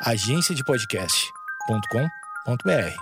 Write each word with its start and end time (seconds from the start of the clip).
agenciadepodcast.com.br. 0.00 2.96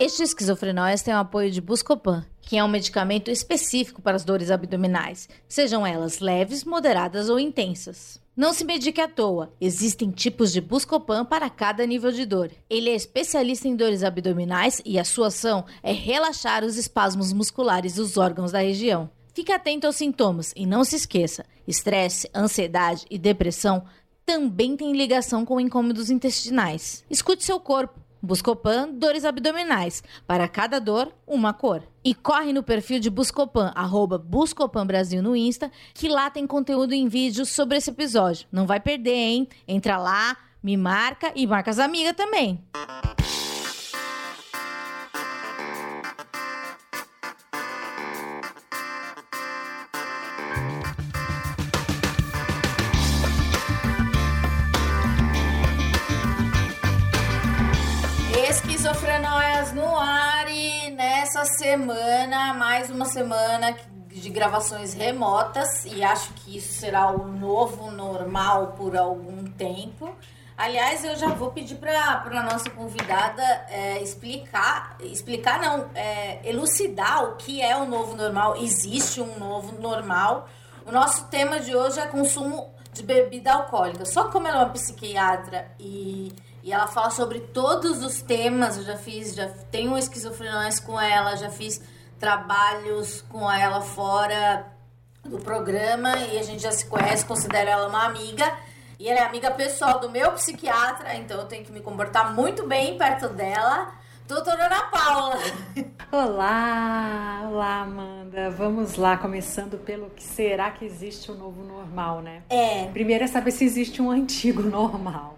Este 0.00 0.24
esquizofrenóias 0.24 1.00
tem 1.00 1.14
o 1.14 1.18
apoio 1.18 1.48
de 1.48 1.60
Buscopan, 1.60 2.26
que 2.42 2.58
é 2.58 2.64
um 2.64 2.68
medicamento 2.68 3.30
específico 3.30 4.02
para 4.02 4.16
as 4.16 4.24
dores 4.24 4.50
abdominais, 4.50 5.28
sejam 5.48 5.86
elas 5.86 6.18
leves, 6.18 6.64
moderadas 6.64 7.28
ou 7.28 7.38
intensas. 7.38 8.20
Não 8.36 8.52
se 8.52 8.64
medique 8.64 9.00
à 9.00 9.06
toa, 9.06 9.52
existem 9.60 10.10
tipos 10.10 10.52
de 10.52 10.60
Buscopan 10.60 11.24
para 11.24 11.48
cada 11.48 11.86
nível 11.86 12.10
de 12.10 12.26
dor. 12.26 12.50
Ele 12.68 12.90
é 12.90 12.96
especialista 12.96 13.68
em 13.68 13.76
dores 13.76 14.02
abdominais 14.02 14.82
e 14.84 14.98
a 14.98 15.04
sua 15.04 15.28
ação 15.28 15.64
é 15.84 15.92
relaxar 15.92 16.64
os 16.64 16.76
espasmos 16.76 17.32
musculares 17.32 17.94
dos 17.94 18.16
órgãos 18.16 18.50
da 18.50 18.58
região. 18.58 19.08
Fique 19.32 19.52
atento 19.52 19.86
aos 19.86 19.94
sintomas 19.96 20.52
e 20.56 20.66
não 20.66 20.82
se 20.82 20.96
esqueça: 20.96 21.44
estresse, 21.68 22.28
ansiedade 22.34 23.06
e 23.08 23.18
depressão 23.18 23.84
também 24.26 24.76
têm 24.76 24.92
ligação 24.92 25.44
com 25.46 25.60
incômodos 25.60 26.10
intestinais. 26.10 27.04
Escute 27.08 27.44
seu 27.44 27.60
corpo. 27.60 28.00
Buscopan, 28.20 28.88
dores 28.90 29.24
abdominais. 29.24 30.02
Para 30.26 30.48
cada 30.48 30.80
dor, 30.80 31.12
uma 31.24 31.54
cor. 31.54 31.84
E 32.02 32.12
corre 32.12 32.52
no 32.52 32.62
perfil 32.62 32.98
de 32.98 33.08
Buscopan, 33.08 33.70
arroba 33.74 34.18
Buscopan 34.18 34.84
Brasil 34.84 35.22
no 35.22 35.36
Insta, 35.36 35.70
que 35.94 36.08
lá 36.08 36.28
tem 36.28 36.44
conteúdo 36.44 36.92
em 36.92 37.06
vídeo 37.06 37.46
sobre 37.46 37.78
esse 37.78 37.90
episódio. 37.90 38.48
Não 38.50 38.66
vai 38.66 38.80
perder, 38.80 39.14
hein? 39.14 39.48
Entra 39.68 39.96
lá, 39.96 40.36
me 40.60 40.76
marca 40.76 41.30
e 41.36 41.46
marca 41.46 41.70
as 41.70 41.78
amigas 41.78 42.14
também. 42.16 42.60
Esquizofrenóias 42.74 43.35
semana, 61.68 62.54
mais 62.54 62.90
uma 62.90 63.06
semana 63.06 63.76
de 64.08 64.30
gravações 64.30 64.94
remotas 64.94 65.84
e 65.84 66.00
acho 66.00 66.32
que 66.34 66.58
isso 66.58 66.78
será 66.78 67.10
o 67.10 67.26
novo 67.26 67.90
normal 67.90 68.74
por 68.78 68.96
algum 68.96 69.42
tempo. 69.42 70.14
Aliás, 70.56 71.04
eu 71.04 71.16
já 71.16 71.26
vou 71.30 71.50
pedir 71.50 71.74
para 71.74 72.22
a 72.24 72.42
nossa 72.44 72.70
convidada 72.70 73.42
é, 73.68 74.00
explicar, 74.00 74.96
explicar 75.00 75.60
não, 75.60 75.90
é, 75.92 76.38
elucidar 76.48 77.24
o 77.24 77.34
que 77.34 77.60
é 77.60 77.76
o 77.76 77.84
novo 77.84 78.14
normal. 78.14 78.56
Existe 78.58 79.20
um 79.20 79.36
novo 79.36 79.76
normal. 79.80 80.48
O 80.86 80.92
nosso 80.92 81.26
tema 81.26 81.58
de 81.58 81.74
hoje 81.74 81.98
é 81.98 82.06
consumo 82.06 82.72
de 82.92 83.02
bebida 83.02 83.52
alcoólica. 83.52 84.04
Só 84.04 84.30
como 84.30 84.46
ela 84.46 84.60
é 84.60 84.64
uma 84.66 84.72
psiquiatra 84.72 85.68
e 85.80 86.32
e 86.66 86.72
ela 86.72 86.88
fala 86.88 87.10
sobre 87.10 87.38
todos 87.38 88.02
os 88.02 88.20
temas. 88.20 88.76
Eu 88.76 88.82
já 88.82 88.96
fiz, 88.96 89.36
já 89.36 89.46
tenho 89.70 89.96
esquizofrenias 89.96 90.80
com 90.80 91.00
ela, 91.00 91.36
já 91.36 91.48
fiz 91.48 91.80
trabalhos 92.18 93.22
com 93.28 93.48
ela 93.48 93.80
fora 93.80 94.66
do 95.24 95.38
programa 95.38 96.18
e 96.18 96.36
a 96.36 96.42
gente 96.42 96.60
já 96.60 96.72
se 96.72 96.86
conhece, 96.86 97.24
considero 97.24 97.70
ela 97.70 97.86
uma 97.86 98.04
amiga. 98.04 98.52
E 98.98 99.08
ela 99.08 99.20
é 99.20 99.22
amiga 99.22 99.48
pessoal 99.52 100.00
do 100.00 100.10
meu 100.10 100.32
psiquiatra, 100.32 101.14
então 101.14 101.38
eu 101.38 101.46
tenho 101.46 101.64
que 101.64 101.70
me 101.70 101.80
comportar 101.80 102.34
muito 102.34 102.66
bem 102.66 102.98
perto 102.98 103.28
dela. 103.28 103.92
Doutora 104.26 104.66
Ana 104.66 104.82
Paula. 104.86 105.38
Olá, 106.10 107.42
olá 107.48 107.80
Amanda. 107.82 108.50
Vamos 108.50 108.96
lá, 108.96 109.16
começando 109.16 109.78
pelo 109.78 110.10
que 110.10 110.22
será 110.24 110.72
que 110.72 110.84
existe 110.84 111.30
um 111.30 111.36
novo 111.36 111.62
normal, 111.62 112.22
né? 112.22 112.42
É. 112.50 112.86
Primeiro 112.86 113.22
é 113.22 113.28
saber 113.28 113.52
se 113.52 113.64
existe 113.64 114.02
um 114.02 114.10
antigo 114.10 114.62
normal. 114.66 115.36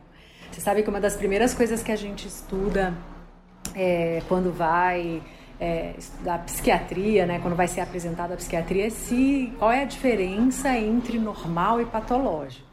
Você 0.50 0.60
sabe 0.60 0.82
que 0.82 0.90
uma 0.90 1.00
das 1.00 1.16
primeiras 1.16 1.54
coisas 1.54 1.82
que 1.82 1.92
a 1.92 1.96
gente 1.96 2.26
estuda 2.26 2.94
é, 3.74 4.22
quando 4.28 4.52
vai 4.52 5.22
é, 5.60 5.94
estudar 5.98 6.44
psiquiatria, 6.44 7.26
né, 7.26 7.38
quando 7.40 7.54
vai 7.54 7.68
ser 7.68 7.80
apresentada 7.80 8.34
a 8.34 8.36
psiquiatria, 8.36 8.86
é 8.86 8.90
se, 8.90 9.52
qual 9.58 9.70
é 9.72 9.82
a 9.82 9.84
diferença 9.84 10.76
entre 10.76 11.18
normal 11.18 11.80
e 11.80 11.84
patológico. 11.84 12.66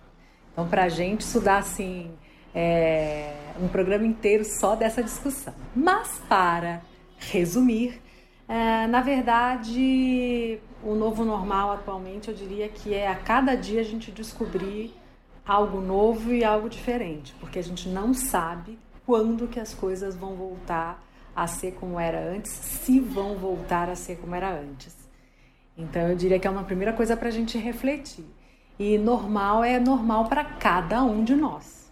Então, 0.51 0.67
para 0.67 0.83
a 0.83 0.89
gente 0.89 1.22
estudar 1.22 1.57
assim, 1.57 2.11
é, 2.53 3.33
um 3.61 3.67
programa 3.67 4.05
inteiro 4.05 4.45
só 4.45 4.75
dessa 4.75 5.03
discussão. 5.03 5.53
Mas, 5.75 6.22
para 6.29 6.81
resumir, 7.17 8.01
é, 8.47 8.88
na 8.88 9.01
verdade, 9.01 10.59
o 10.83 10.95
novo 10.95 11.25
normal 11.25 11.72
atualmente 11.73 12.29
eu 12.29 12.33
diria 12.33 12.69
que 12.69 12.94
é 12.94 13.07
a 13.07 13.16
cada 13.16 13.55
dia 13.55 13.81
a 13.81 13.83
gente 13.83 14.11
descobrir 14.11 14.94
algo 15.45 15.79
novo 15.79 16.33
e 16.33 16.44
algo 16.44 16.69
diferente, 16.69 17.35
porque 17.39 17.59
a 17.59 17.63
gente 17.63 17.88
não 17.88 18.13
sabe 18.13 18.79
quando 19.06 19.47
que 19.47 19.59
as 19.59 19.73
coisas 19.73 20.16
vão 20.16 20.35
voltar 20.35 21.03
a 21.35 21.45
ser 21.45 21.73
como 21.73 22.00
era 22.00 22.19
antes, 22.19 22.51
se 22.51 23.00
vão 23.00 23.38
voltar 23.38 23.89
a 23.89 23.95
ser 23.95 24.17
como 24.17 24.34
era 24.34 24.50
antes. 24.50 24.95
Então 25.78 26.01
eu 26.07 26.16
diria 26.16 26.39
que 26.39 26.47
é 26.47 26.50
uma 26.50 26.63
primeira 26.63 26.94
coisa 26.94 27.16
para 27.16 27.28
a 27.28 27.31
gente 27.31 27.57
refletir. 27.57 28.25
E 28.79 28.97
normal 28.97 29.63
é 29.63 29.79
normal 29.79 30.25
para 30.25 30.44
cada 30.44 31.03
um 31.03 31.23
de 31.23 31.35
nós. 31.35 31.91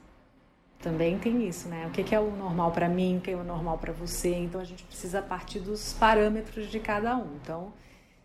Também 0.80 1.18
tem 1.18 1.48
isso, 1.48 1.70
né? 1.70 1.88
O 1.88 1.92
que 1.92 2.14
é 2.14 2.20
o 2.20 2.32
normal 2.32 2.72
para 2.72 2.90
mim, 2.90 3.18
o 3.18 3.22
que 3.22 3.32
é 3.32 3.36
o 3.36 3.44
normal 3.44 3.78
para 3.78 3.94
você. 3.94 4.36
Então 4.36 4.60
a 4.60 4.66
gente 4.66 4.84
precisa 4.84 5.22
partir 5.22 5.60
dos 5.60 5.94
parâmetros 5.94 6.70
de 6.70 6.80
cada 6.80 7.16
um. 7.16 7.38
Então, 7.42 7.72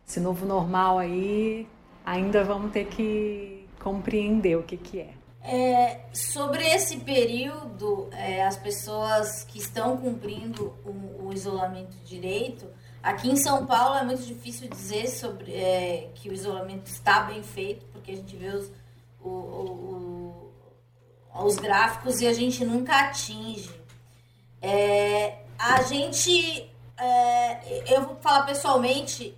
esse 0.07 0.19
novo 0.19 0.45
normal 0.45 0.99
aí, 0.99 1.69
ainda 2.05 2.43
vamos 2.43 2.73
ter 2.73 2.87
que 2.87 3.65
compreender 3.79 4.57
o 4.57 4.63
que, 4.63 4.77
que 4.77 5.01
é. 5.01 5.18
É, 5.43 6.01
sobre 6.13 6.65
esse 6.67 6.99
período, 6.99 8.09
é, 8.13 8.45
as 8.45 8.57
pessoas 8.57 9.45
que 9.45 9.59
estão 9.59 9.97
cumprindo 9.97 10.75
o, 10.85 11.29
o, 11.29 11.33
isolamento 11.33 11.97
direito, 12.05 12.69
aqui 13.03 13.31
em 13.31 13.37
São 13.37 13.65
Paulo 13.65 13.97
é 13.97 14.05
muito 14.05 14.23
difícil 14.23 14.69
dizer 14.69 15.09
sobre 15.09 15.55
é, 15.55 16.11
que 16.15 16.29
o 16.29 16.33
isolamento 16.33 16.87
está 16.87 17.21
bem 17.21 17.43
feito, 17.43 17.87
porque 17.93 18.13
a 18.13 18.17
gente 18.17 18.37
vê 18.37 18.49
os, 18.49 18.71
o, 19.23 19.29
o, 19.29 20.53
os 21.45 21.57
gráficos 21.57 22.21
e 22.21 22.27
a 22.27 22.33
gente 22.33 22.65
nunca 22.65 22.95
atinge. 22.97 23.71
É, 24.61 25.39
a 25.57 25.83
gente, 25.83 26.69
é, 26.97 27.95
eu 27.95 28.03
vou 28.03 28.17
falar 28.17 28.45
pessoalmente, 28.45 29.37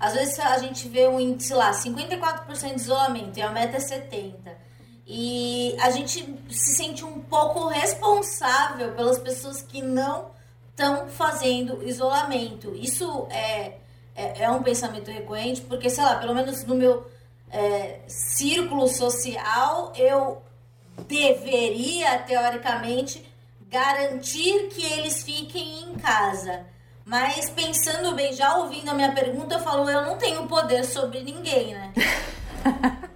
às 0.00 0.14
vezes 0.14 0.38
a 0.40 0.58
gente 0.58 0.88
vê 0.88 1.06
um 1.06 1.20
índice 1.20 1.52
lá, 1.52 1.70
54% 1.72 2.74
de 2.74 2.80
isolamento 2.80 3.38
e 3.38 3.42
a 3.42 3.50
meta 3.50 3.76
é 3.76 3.80
70%. 3.80 4.71
E 5.06 5.76
a 5.80 5.90
gente 5.90 6.20
se 6.48 6.76
sente 6.76 7.04
um 7.04 7.20
pouco 7.20 7.66
responsável 7.68 8.92
pelas 8.92 9.18
pessoas 9.18 9.62
que 9.62 9.82
não 9.82 10.30
estão 10.70 11.08
fazendo 11.08 11.82
isolamento. 11.86 12.74
Isso 12.74 13.26
é, 13.30 13.78
é, 14.14 14.44
é, 14.44 14.50
um 14.50 14.62
pensamento 14.62 15.10
recorrente, 15.10 15.60
porque, 15.62 15.90
sei 15.90 16.04
lá, 16.04 16.16
pelo 16.16 16.34
menos 16.34 16.64
no 16.64 16.74
meu 16.74 17.06
é, 17.50 18.00
círculo 18.06 18.88
social, 18.88 19.92
eu 19.96 20.40
deveria, 21.06 22.18
teoricamente, 22.20 23.24
garantir 23.68 24.68
que 24.68 24.84
eles 24.84 25.22
fiquem 25.22 25.82
em 25.82 25.94
casa. 25.94 26.64
Mas 27.04 27.50
pensando 27.50 28.14
bem, 28.14 28.32
já 28.32 28.56
ouvindo 28.56 28.88
a 28.90 28.94
minha 28.94 29.12
pergunta, 29.12 29.56
eu 29.56 29.60
falo, 29.60 29.90
eu 29.90 30.02
não 30.02 30.16
tenho 30.16 30.46
poder 30.46 30.84
sobre 30.84 31.22
ninguém, 31.22 31.74
né? 31.74 31.92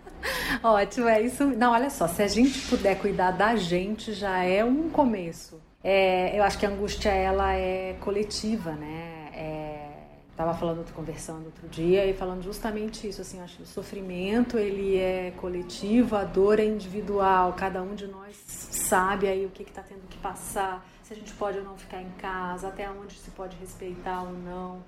Ótimo, 0.63 1.09
é 1.09 1.21
isso. 1.21 1.45
Não, 1.45 1.73
olha 1.73 1.91
só, 1.91 2.07
se 2.09 2.23
a 2.23 2.29
gente 2.29 2.61
puder 2.69 2.99
cuidar 2.99 3.33
da 3.33 3.57
gente, 3.57 4.13
já 4.13 4.43
é 4.43 4.65
um 4.65 4.89
começo. 4.91 5.61
É, 5.83 6.37
eu 6.37 6.43
acho 6.43 6.59
que 6.59 6.67
a 6.67 6.69
angústia, 6.69 7.11
ela 7.11 7.55
é 7.55 7.95
coletiva, 8.01 8.73
né? 8.73 9.31
É, 9.33 9.89
tava 10.37 10.53
falando, 10.55 10.85
conversando 10.93 11.47
outro 11.47 11.69
dia 11.69 12.05
e 12.05 12.13
falando 12.13 12.43
justamente 12.43 13.09
isso, 13.09 13.23
assim, 13.23 13.41
acho 13.41 13.57
que 13.57 13.63
o 13.63 13.67
sofrimento, 13.67 14.59
ele 14.59 14.97
é 14.97 15.33
coletivo, 15.37 16.17
a 16.17 16.25
dor 16.25 16.59
é 16.59 16.65
individual, 16.65 17.55
cada 17.55 17.83
um 17.83 17.95
de 17.95 18.07
nós 18.07 18.37
sabe 18.47 19.29
aí 19.29 19.47
o 19.47 19.49
que 19.49 19.63
está 19.63 19.83
tendo 19.83 20.07
que 20.09 20.19
passar, 20.19 20.87
se 21.03 21.13
a 21.13 21.17
gente 21.17 21.33
pode 21.35 21.59
ou 21.59 21.65
não 21.65 21.77
ficar 21.77 22.03
em 22.03 22.11
casa, 22.19 22.69
até 22.69 22.91
onde 22.91 23.15
se 23.15 23.31
pode 23.31 23.57
respeitar 23.57 24.23
ou 24.23 24.33
não. 24.33 24.85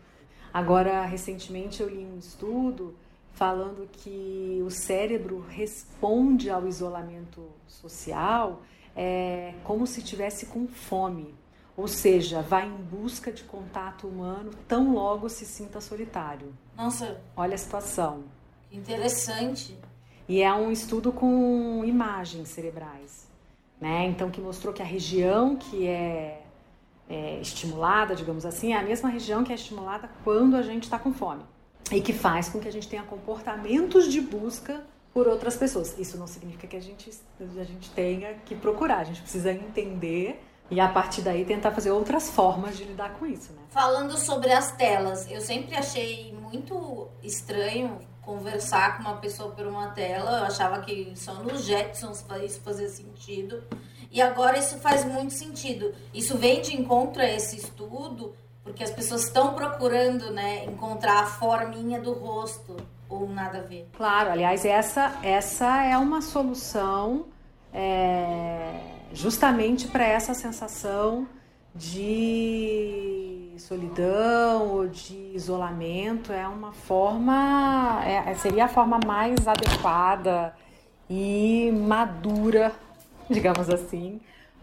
Agora, 0.53 1.05
recentemente 1.05 1.83
eu 1.83 1.89
li 1.89 2.05
um 2.05 2.19
estudo 2.19 2.95
falando 3.39 3.89
que 3.93 4.61
o 4.67 4.69
cérebro 4.69 5.47
responde 5.49 6.51
ao 6.51 6.67
isolamento 6.67 7.49
social 7.69 8.63
é, 8.97 9.55
como 9.63 9.87
se 9.87 10.03
tivesse 10.03 10.47
com 10.47 10.67
fome, 10.67 11.33
ou 11.77 11.87
seja, 11.87 12.43
vai 12.43 12.67
em 12.67 12.77
busca 12.77 13.31
de 13.31 13.45
contato 13.45 14.09
humano 14.09 14.51
tão 14.67 14.93
logo 14.93 15.29
se 15.29 15.47
sinta 15.47 15.81
solitário. 15.81 16.53
Nossa, 16.77 17.21
olha 17.37 17.55
a 17.55 17.59
situação. 17.59 18.25
Interessante. 18.73 19.79
E 20.29 20.43
é 20.43 20.53
um 20.53 20.73
estudo 20.73 21.13
com 21.13 21.85
imagens 21.85 22.49
cerebrais, 22.49 23.29
né? 23.81 24.07
Então 24.07 24.31
que 24.33 24.41
mostrou 24.41 24.75
que 24.75 24.83
a 24.83 24.85
região 24.85 25.55
que 25.55 25.87
é, 25.87 26.43
é 27.09 27.41
estimulada, 27.41 28.17
digamos 28.17 28.45
assim, 28.45 28.73
é 28.73 28.77
a 28.77 28.83
mesma 28.83 29.09
região 29.09 29.45
que 29.45 29.53
é 29.53 29.55
estimulada 29.55 30.11
quando 30.25 30.57
a 30.57 30.63
gente 30.63 30.83
está 30.83 30.99
com 30.99 31.13
fome 31.13 31.45
e 31.91 32.01
que 32.01 32.13
faz 32.13 32.49
com 32.49 32.61
que 32.61 32.69
a 32.69 32.73
gente 32.73 32.89
tenha 32.89 33.03
comportamentos 33.03 34.13
de 34.13 34.21
busca 34.21 34.83
por 35.13 35.27
outras 35.27 35.57
pessoas. 35.57 35.99
Isso 35.99 36.19
não 36.19 36.27
significa 36.27 36.67
que 36.67 36.77
a 36.77 36.81
gente, 36.81 37.11
a 37.41 37.65
gente 37.65 37.91
tenha 37.91 38.35
que 38.45 38.55
procurar, 38.55 38.99
a 38.99 39.05
gente 39.05 39.23
precisa 39.23 39.51
entender 39.53 40.41
e 40.71 40.79
a 40.81 40.89
partir 40.89 41.23
daí 41.23 41.45
tentar 41.45 41.71
fazer 41.73 41.91
outras 41.91 42.29
formas 42.29 42.77
de 42.77 42.85
lidar 42.85 43.15
com 43.15 43.27
isso, 43.27 43.53
né? 43.53 43.63
Falando 43.71 44.19
sobre 44.19 44.53
as 44.53 44.73
telas, 44.73 45.31
eu 45.31 45.41
sempre 45.41 45.75
achei 45.75 46.33
muito 46.33 47.09
estranho 47.23 47.99
conversar 48.21 48.99
com 48.99 49.05
uma 49.05 49.17
pessoa 49.17 49.51
por 49.53 49.67
uma 49.67 49.89
tela. 49.89 50.41
Eu 50.41 50.45
achava 50.45 50.81
que 50.83 51.13
só 51.17 51.35
nos 51.35 51.65
Jetsons 51.65 52.25
isso 52.45 52.61
fazia 52.61 52.89
sentido. 52.89 53.65
E 54.11 54.21
agora 54.21 54.59
isso 54.59 54.77
faz 54.79 55.05
muito 55.05 55.33
sentido. 55.33 55.95
Isso 56.13 56.37
vem 56.37 56.61
de 56.61 56.77
encontro 56.77 57.23
a 57.23 57.27
esse 57.27 57.57
estudo, 57.57 58.35
porque 58.69 58.85
as 58.85 58.91
pessoas 58.91 59.25
estão 59.25 59.55
procurando, 59.55 60.31
né, 60.31 60.65
encontrar 60.67 61.23
a 61.23 61.27
forminha 61.27 62.01
do 62.01 62.13
rosto 62.13 62.77
ou 63.09 63.27
nada 63.29 63.59
a 63.59 63.63
ver. 63.63 63.89
Claro, 63.97 64.31
aliás, 64.31 64.65
essa 64.65 65.19
essa 65.23 65.83
é 65.83 65.97
uma 65.97 66.21
solução 66.21 67.27
é, 67.73 68.79
justamente 69.13 69.89
para 69.89 70.05
essa 70.05 70.35
sensação 70.35 71.27
de 71.75 73.55
solidão 73.59 74.69
ou 74.69 74.87
de 74.87 75.33
isolamento 75.35 76.33
é 76.33 76.47
uma 76.47 76.73
forma 76.73 78.01
é, 78.05 78.35
seria 78.35 78.67
a 78.67 78.69
forma 78.69 79.01
mais 79.05 79.47
adequada 79.47 80.55
e 81.11 81.71
madura 81.73 82.73
digamos 83.29 83.69
assim 83.69 84.21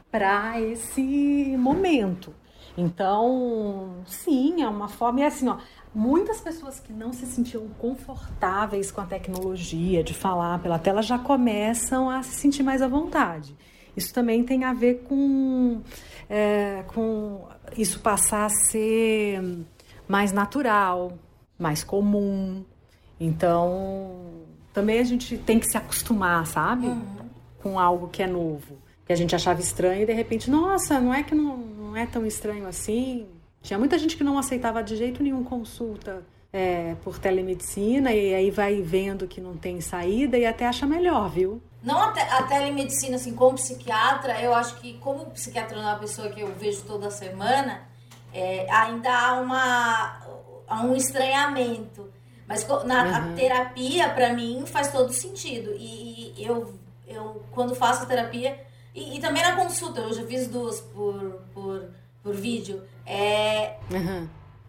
para 0.09 0.59
esse 0.61 1.55
momento 1.57 2.33
então 2.77 4.03
sim 4.05 4.61
é 4.61 4.67
uma 4.67 4.87
forma 4.87 5.21
e 5.21 5.23
é 5.23 5.27
assim 5.27 5.47
ó 5.47 5.57
muitas 5.93 6.41
pessoas 6.41 6.79
que 6.79 6.91
não 6.91 7.13
se 7.13 7.25
sentiam 7.25 7.67
confortáveis 7.79 8.91
com 8.91 9.01
a 9.01 9.05
tecnologia 9.05 10.03
de 10.03 10.13
falar 10.13 10.59
pela 10.59 10.77
tela 10.77 11.01
já 11.01 11.17
começam 11.17 12.09
a 12.09 12.21
se 12.21 12.35
sentir 12.35 12.63
mais 12.63 12.81
à 12.81 12.87
vontade 12.87 13.55
isso 13.95 14.13
também 14.13 14.43
tem 14.43 14.63
a 14.65 14.73
ver 14.73 15.03
com, 15.07 15.81
é, 16.29 16.83
com 16.87 17.47
isso 17.77 17.99
passar 18.01 18.45
a 18.45 18.49
ser 18.49 19.41
mais 20.07 20.31
natural, 20.31 21.13
mais 21.57 21.83
comum. 21.83 22.63
Então, 23.19 24.43
também 24.73 24.99
a 24.99 25.03
gente 25.03 25.37
tem 25.37 25.59
que 25.59 25.67
se 25.67 25.77
acostumar, 25.77 26.45
sabe? 26.45 26.87
Uhum. 26.87 27.29
Com 27.61 27.79
algo 27.79 28.09
que 28.09 28.21
é 28.21 28.27
novo. 28.27 28.77
Que 29.05 29.13
a 29.13 29.15
gente 29.15 29.35
achava 29.35 29.61
estranho 29.61 30.01
e 30.03 30.05
de 30.05 30.13
repente, 30.13 30.49
nossa, 30.49 30.99
não 30.99 31.13
é 31.13 31.23
que 31.23 31.33
não, 31.33 31.57
não 31.95 32.01
é 32.01 32.05
tão 32.05 32.25
estranho 32.25 32.67
assim. 32.67 33.25
Tinha 33.61 33.79
muita 33.79 33.97
gente 33.97 34.17
que 34.17 34.23
não 34.23 34.37
aceitava 34.37 34.83
de 34.83 34.97
jeito 34.97 35.23
nenhum 35.23 35.45
consulta 35.45 36.23
é, 36.51 36.93
por 37.03 37.17
telemedicina 37.17 38.13
e 38.13 38.35
aí 38.35 38.51
vai 38.51 38.81
vendo 38.81 39.27
que 39.27 39.39
não 39.39 39.55
tem 39.55 39.79
saída 39.79 40.37
e 40.37 40.45
até 40.45 40.67
acha 40.67 40.85
melhor, 40.85 41.29
viu? 41.29 41.61
Não 41.81 41.97
a, 42.01 42.11
te, 42.11 42.19
a 42.19 42.43
telemedicina, 42.43 43.15
assim, 43.15 43.33
como 43.33 43.55
psiquiatra, 43.55 44.41
eu 44.41 44.53
acho 44.53 44.75
que 44.75 44.95
como 44.95 45.25
psiquiatra 45.27 45.77
não 45.77 45.87
é 45.87 45.93
uma 45.93 45.99
pessoa 45.99 46.29
que 46.29 46.41
eu 46.41 46.53
vejo 46.55 46.81
toda 46.81 47.09
semana, 47.09 47.83
é, 48.33 48.69
ainda 48.69 49.09
há, 49.09 49.39
uma, 49.39 50.21
há 50.67 50.81
um 50.83 50.95
estranhamento. 50.95 52.11
Mas 52.47 52.67
na 52.85 53.27
uhum. 53.27 53.35
terapia, 53.35 54.09
para 54.09 54.33
mim, 54.33 54.63
faz 54.65 54.91
todo 54.91 55.11
sentido. 55.13 55.71
E, 55.77 56.33
e, 56.37 56.45
eu, 56.45 56.73
eu, 57.07 57.41
quando 57.51 57.73
faço 57.73 58.05
terapia, 58.05 58.59
e, 58.95 59.17
e, 59.17 59.19
também 59.19 59.43
na 59.43 59.55
consulta, 59.55 59.99
eu 59.99 60.13
já 60.13 60.25
fiz 60.25 60.47
duas 60.47 60.79
por, 60.81 61.41
por, 61.53 61.89
por 62.23 62.33
vídeo, 62.33 62.81
é... 63.05 63.75
Uhum 63.91 64.27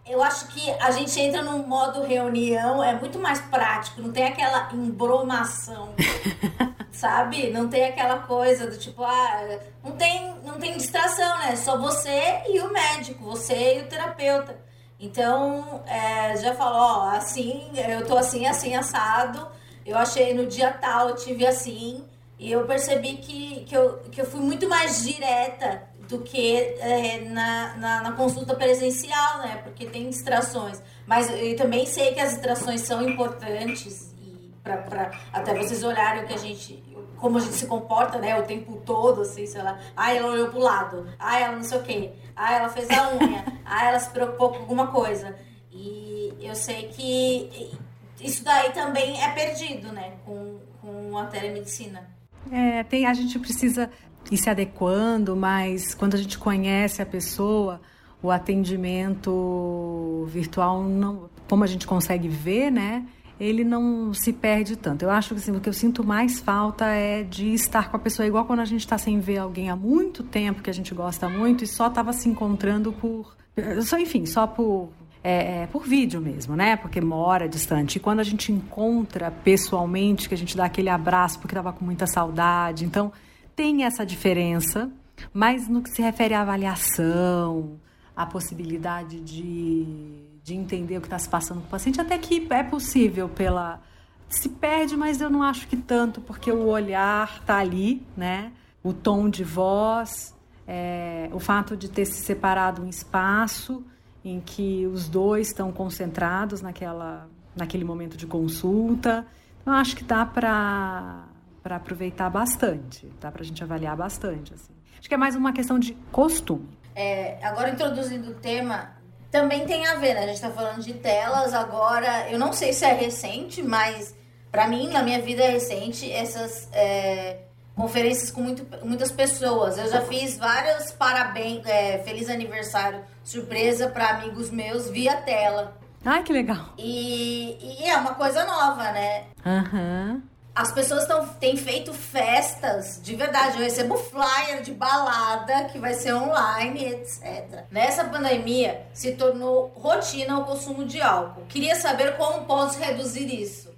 eu 0.09 0.23
acho 0.23 0.47
que 0.49 0.71
a 0.71 0.91
gente 0.93 1.19
entra 1.21 1.43
num 1.43 1.67
modo 1.67 2.03
reunião, 2.03 2.83
é 2.83 2.95
muito 2.95 3.19
mais 3.19 3.41
prático, 3.41 4.01
não 4.01 4.13
tem 4.13 4.25
aquela 4.25 4.73
embromação, 4.73 5.95
sabe? 6.93 7.51
Não 7.51 7.69
tem 7.69 7.87
aquela 7.87 8.21
coisa 8.21 8.71
do 8.71 8.79
tipo, 8.79 9.03
ah, 9.03 9.59
não 9.83 9.93
tem, 9.93 10.35
não 10.45 10.59
tem 10.59 10.77
distração, 10.77 11.39
né? 11.41 11.57
Só 11.57 11.77
você 11.77 12.43
e 12.49 12.61
o 12.61 12.73
médico, 12.73 13.25
você 13.25 13.79
e 13.79 13.83
o 13.83 13.89
terapeuta. 13.89 14.57
Então, 14.99 15.83
é, 15.87 16.37
já 16.37 16.55
falou, 16.55 16.81
ó, 16.81 17.11
assim, 17.11 17.71
eu 17.77 18.07
tô 18.07 18.17
assim, 18.17 18.47
assim, 18.47 18.75
assado. 18.77 19.47
Eu 19.85 19.99
achei 19.99 20.33
no 20.35 20.47
dia 20.47 20.73
tal, 20.73 21.11
eu 21.11 21.17
tive 21.17 21.47
assim. 21.47 22.05
E 22.39 22.53
eu 22.53 22.67
percebi 22.67 23.17
que, 23.17 23.65
que, 23.65 23.77
eu, 23.77 23.99
que 24.11 24.21
eu 24.21 24.27
fui 24.27 24.41
muito 24.41 24.69
mais 24.69 25.05
direta 25.05 25.83
do 26.09 26.21
que 26.21 26.57
é, 26.57 27.21
na, 27.29 27.77
na, 27.77 28.03
na, 28.03 28.13
consulta 28.13 28.55
presencial, 28.55 29.39
né? 29.39 29.61
Porque 29.65 29.87
tem 29.87 30.09
distrações. 30.09 30.81
Mas 31.07 31.31
eu 31.31 31.57
também 31.57 31.87
sei 31.87 32.13
que 32.13 32.21
as 32.21 32.31
distrações 32.35 32.83
são 32.83 33.03
importantes 33.09 34.15
e 34.23 34.53
para 34.63 35.11
até 35.33 35.55
vocês 35.55 35.83
olharem 35.83 36.25
o 36.25 36.27
que 36.27 36.35
a 36.35 36.39
gente 36.39 36.85
como 37.17 37.39
a 37.39 37.41
gente 37.41 37.55
se 37.55 37.67
comporta, 37.67 38.19
né, 38.19 38.39
o 38.39 38.43
tempo 38.43 38.77
todo, 38.85 39.23
assim, 39.23 39.47
sei 39.47 39.63
lá. 39.63 39.79
Ah, 39.97 40.13
ela 40.13 40.29
olhou 40.29 40.49
pro 40.49 40.59
lado. 40.59 41.09
Ah, 41.19 41.41
ela 41.41 41.57
não 41.57 41.65
sei 41.65 41.79
o 41.79 41.83
quê. 41.83 42.13
Ah, 42.37 42.55
ela 42.55 42.69
fez 42.69 42.91
a 42.91 43.15
unha. 43.15 43.45
ah, 43.65 43.89
ela 43.89 43.99
se 43.99 44.11
preocupou 44.11 44.51
com 44.51 44.59
alguma 44.59 44.89
coisa. 44.89 45.35
E 45.73 46.35
eu 46.41 46.55
sei 46.55 46.89
que 46.89 47.73
isso 48.21 48.45
daí 48.45 48.71
também 48.73 49.23
é 49.23 49.31
perdido, 49.33 49.93
né, 49.93 50.13
com, 50.25 50.59
com 50.81 51.17
a 51.19 51.27
telemedicina. 51.27 52.16
É, 52.51 52.85
tem, 52.85 53.07
a 53.07 53.15
gente 53.15 53.39
precisa 53.39 53.91
ir 54.31 54.37
se 54.37 54.49
adequando, 54.51 55.37
mas 55.37 55.95
quando 55.95 56.15
a 56.15 56.19
gente 56.19 56.39
conhece 56.39 57.01
a 57.03 57.07
pessoa, 57.07 57.81
o 58.23 58.31
atendimento 58.31 60.27
virtual, 60.29 60.83
não, 60.83 61.31
como 61.49 61.65
a 61.65 61.67
gente 61.67 61.87
consegue 61.87 62.29
ver, 62.29 62.71
né? 62.71 63.07
Ele 63.39 63.65
não 63.65 64.15
se 64.15 64.33
perde 64.33 64.77
tanto. 64.77 65.03
Eu 65.03 65.11
acho 65.11 65.35
que 65.35 65.41
assim, 65.41 65.53
o 65.53 65.61
que 65.61 65.69
eu 65.69 65.73
sinto 65.73 66.03
mais 66.03 66.41
falta 66.41 66.87
é 66.87 67.23
de 67.23 67.53
estar 67.53 67.91
com 67.91 67.97
a 67.97 68.01
pessoa, 68.01 68.27
igual 68.27 68.47
quando 68.47 68.61
a 68.61 68.65
gente 68.65 68.81
está 68.81 68.97
sem 68.97 69.21
ver 69.21 69.39
alguém 69.39 69.69
há 69.69 69.77
muito 69.77 70.23
tempo, 70.23 70.63
que 70.63 70.71
a 70.71 70.73
gente 70.73 70.95
gosta 70.95 71.29
muito, 71.29 71.63
e 71.63 71.67
só 71.67 71.89
estava 71.89 72.13
se 72.13 72.29
encontrando 72.29 72.93
por. 72.93 73.37
Só, 73.83 73.99
enfim, 73.99 74.27
só 74.27 74.47
por 74.47 74.91
é, 75.29 75.63
é, 75.63 75.67
por 75.67 75.83
vídeo 75.83 76.21
mesmo, 76.21 76.55
né? 76.55 76.77
Porque 76.77 77.01
mora 77.01 77.49
distante. 77.49 77.97
E 77.97 78.01
quando 78.01 78.21
a 78.21 78.23
gente 78.23 78.53
encontra 78.53 79.29
pessoalmente, 79.29 80.29
que 80.29 80.35
a 80.37 80.39
gente 80.39 80.57
dá 80.57 80.67
aquele 80.67 80.89
abraço 80.89 81.41
porque 81.41 81.53
estava 81.53 81.73
com 81.73 81.85
muita 81.85 82.07
saudade. 82.07 82.85
Então, 82.85 83.13
tem 83.57 83.83
essa 83.83 84.07
diferença, 84.07 84.89
mas 85.33 85.69
no 85.69 85.83
que 85.83 85.91
se 85.91 86.01
refere 86.01 86.33
à 86.33 86.43
avaliação, 86.43 87.81
à 88.15 88.25
possibilidade 88.25 89.21
de, 89.21 90.29
de 90.45 90.55
entender 90.55 90.99
o 90.99 91.01
que 91.01 91.09
está 91.09 91.19
se 91.19 91.29
passando 91.29 91.61
com 91.61 91.67
o 91.67 91.71
paciente, 91.71 92.01
até 92.01 92.17
que 92.19 92.47
é 92.51 92.63
possível 92.63 93.29
pela. 93.29 93.83
Se 94.29 94.49
perde, 94.49 94.97
mas 94.97 95.21
eu 95.21 95.29
não 95.29 95.43
acho 95.43 95.67
que 95.67 95.77
tanto, 95.77 96.21
porque 96.21 96.53
o 96.53 96.67
olhar 96.67 97.39
está 97.41 97.59
ali, 97.59 98.01
né? 98.17 98.53
O 98.81 98.93
tom 98.93 99.29
de 99.29 99.43
voz, 99.43 100.33
é, 100.69 101.29
o 101.33 101.41
fato 101.41 101.77
de 101.77 101.89
ter 101.91 102.05
se 102.05 102.25
separado 102.25 102.81
um 102.83 102.89
espaço 102.89 103.85
em 104.29 104.41
que 104.41 104.87
os 104.87 105.09
dois 105.09 105.49
estão 105.49 105.71
concentrados 105.71 106.61
naquela, 106.61 107.29
naquele 107.55 107.85
momento 107.85 108.17
de 108.17 108.27
consulta. 108.27 109.27
Eu 109.65 109.73
acho 109.73 109.97
que 109.97 110.05
dá 110.05 110.27
para 110.27 111.25
para 111.63 111.77
aproveitar 111.77 112.31
bastante, 112.31 113.13
dá 113.21 113.29
para 113.33 113.43
a 113.43 113.45
gente 113.45 113.61
avaliar 113.61 113.97
bastante. 113.97 114.55
Assim. 114.55 114.73
Acho 115.01 115.09
que 115.09 115.15
é 115.15 115.17
mais 115.17 115.35
uma 115.35 115.53
questão 115.53 115.81
de 115.81 115.95
costume. 116.13 116.69
É, 116.95 117.45
agora 117.45 117.71
introduzindo 117.71 118.31
o 118.31 118.35
tema, 118.35 118.93
também 119.33 119.67
tem 119.67 119.85
a 119.85 119.97
ver, 119.97 120.15
né? 120.15 120.21
A 120.21 120.27
gente 120.29 120.37
está 120.37 120.51
falando 120.53 120.81
de 120.81 120.95
telas 120.95 121.53
agora. 121.53 122.31
Eu 122.31 122.39
não 122.39 122.53
sei 122.53 122.73
se 122.73 122.85
é 122.85 122.93
recente, 122.93 123.65
mas 123.65 124.15
para 124.53 124.69
mim, 124.69 124.89
na 124.91 125.03
minha 125.03 125.21
vida 125.21 125.43
é 125.43 125.51
recente, 125.51 126.09
essas 126.11 126.69
é, 126.73 127.46
conferências 127.77 128.31
com 128.31 128.41
muito, 128.41 128.67
muitas 128.85 129.13
pessoas. 129.13 129.79
Eu 129.79 129.89
já 129.89 130.01
fiz 130.03 130.37
vários 130.37 130.91
parabéns, 130.93 131.65
é, 131.67 131.99
feliz 131.99 132.29
aniversário, 132.29 133.01
surpresa 133.23 133.89
para 133.89 134.09
amigos 134.11 134.51
meus 134.51 134.89
via 134.89 135.17
tela. 135.17 135.77
Ai, 136.05 136.23
que 136.23 136.33
legal. 136.33 136.73
E, 136.79 137.59
e 137.81 137.89
é 137.89 137.97
uma 137.97 138.15
coisa 138.15 138.45
nova, 138.45 138.91
né? 138.93 139.25
Aham. 139.45 140.15
Uhum 140.15 140.37
as 140.57 140.73
pessoas 140.73 141.07
tão, 141.07 141.29
têm 141.29 141.55
feito 141.55 141.93
festas 141.93 142.99
de 143.03 143.15
verdade. 143.15 143.59
Eu 143.59 143.65
recebo 143.65 143.99
flyer 143.99 144.63
de 144.63 144.73
balada 144.73 145.65
que 145.65 145.79
vai 145.79 145.93
ser 145.93 146.15
online, 146.15 146.87
etc. 146.87 147.65
Nessa 147.71 148.05
pandemia, 148.05 148.87
se 148.95 149.13
tornou 149.13 149.71
rotina 149.77 150.39
o 150.39 150.47
consumo 150.47 150.87
de 150.87 151.03
álcool. 151.03 151.45
Queria 151.47 151.77
saber 151.77 152.17
como 152.17 152.47
posso 152.47 152.79
reduzir 152.79 153.27
isso. 153.27 153.71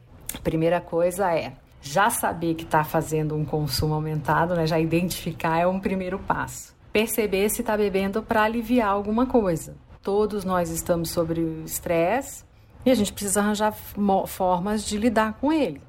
Primeira 0.44 0.80
coisa 0.80 1.34
é 1.34 1.52
já 1.80 2.10
saber 2.10 2.54
que 2.54 2.64
está 2.64 2.84
fazendo 2.84 3.34
um 3.34 3.44
consumo 3.44 3.94
aumentado, 3.94 4.54
né? 4.54 4.66
Já 4.66 4.78
identificar 4.78 5.58
é 5.58 5.66
um 5.66 5.80
primeiro 5.80 6.18
passo. 6.18 6.76
Perceber 6.92 7.48
se 7.50 7.60
está 7.60 7.76
bebendo 7.76 8.22
para 8.22 8.42
aliviar 8.42 8.88
alguma 8.88 9.26
coisa. 9.26 9.76
Todos 10.02 10.44
nós 10.44 10.70
estamos 10.70 11.10
sobre 11.10 11.40
estresse 11.64 12.44
e 12.84 12.90
a 12.90 12.94
gente 12.94 13.12
precisa 13.12 13.40
arranjar 13.40 13.72
formas 14.26 14.84
de 14.84 14.96
lidar 14.96 15.34
com 15.34 15.52
ele. 15.52 15.80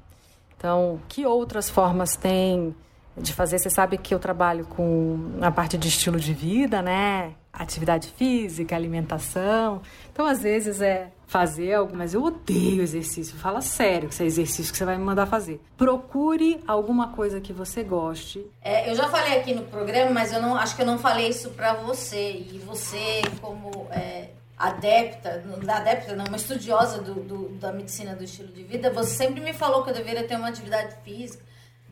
Então, 0.56 1.00
que 1.08 1.24
outras 1.24 1.70
formas 1.70 2.16
tem 2.16 2.74
de 3.16 3.32
fazer. 3.32 3.58
Você 3.58 3.70
sabe 3.70 3.96
que 3.96 4.14
eu 4.14 4.18
trabalho 4.18 4.66
com 4.66 5.38
a 5.40 5.50
parte 5.50 5.78
de 5.78 5.88
estilo 5.88 6.20
de 6.20 6.34
vida, 6.34 6.82
né? 6.82 7.34
Atividade 7.52 8.08
física, 8.16 8.74
alimentação. 8.74 9.82
Então, 10.12 10.24
às 10.24 10.42
vezes 10.42 10.80
é 10.80 11.10
fazer 11.26 11.74
algo, 11.74 11.96
mas 11.96 12.12
eu 12.12 12.24
odeio 12.24 12.82
exercício. 12.82 13.36
Fala 13.36 13.60
sério 13.60 14.08
que 14.08 14.22
é 14.22 14.26
exercício 14.26 14.72
que 14.72 14.78
você 14.78 14.84
vai 14.84 14.96
me 14.96 15.04
mandar 15.04 15.26
fazer. 15.26 15.60
Procure 15.76 16.60
alguma 16.66 17.08
coisa 17.08 17.40
que 17.40 17.52
você 17.52 17.84
goste. 17.84 18.44
É, 18.60 18.90
eu 18.90 18.94
já 18.94 19.08
falei 19.08 19.38
aqui 19.38 19.54
no 19.54 19.62
programa, 19.62 20.10
mas 20.10 20.32
eu 20.32 20.42
não 20.42 20.56
acho 20.56 20.74
que 20.74 20.82
eu 20.82 20.86
não 20.86 20.98
falei 20.98 21.28
isso 21.28 21.50
para 21.50 21.74
você. 21.74 22.44
E 22.52 22.58
você, 22.66 23.22
como 23.40 23.86
é, 23.90 24.30
adepta, 24.60 25.42
não 25.46 25.74
adepta 25.74 26.14
não, 26.14 26.26
uma 26.26 26.36
estudiosa 26.36 27.00
do, 27.00 27.14
do, 27.14 27.48
da 27.58 27.72
medicina 27.72 28.14
do 28.14 28.22
estilo 28.22 28.48
de 28.48 28.62
vida, 28.62 28.90
você 28.90 29.14
sempre 29.14 29.40
me 29.40 29.54
falou 29.54 29.82
que 29.82 29.90
eu 29.90 29.94
deveria 29.94 30.24
ter 30.24 30.36
uma 30.36 30.48
atividade 30.48 30.96
física. 31.02 31.42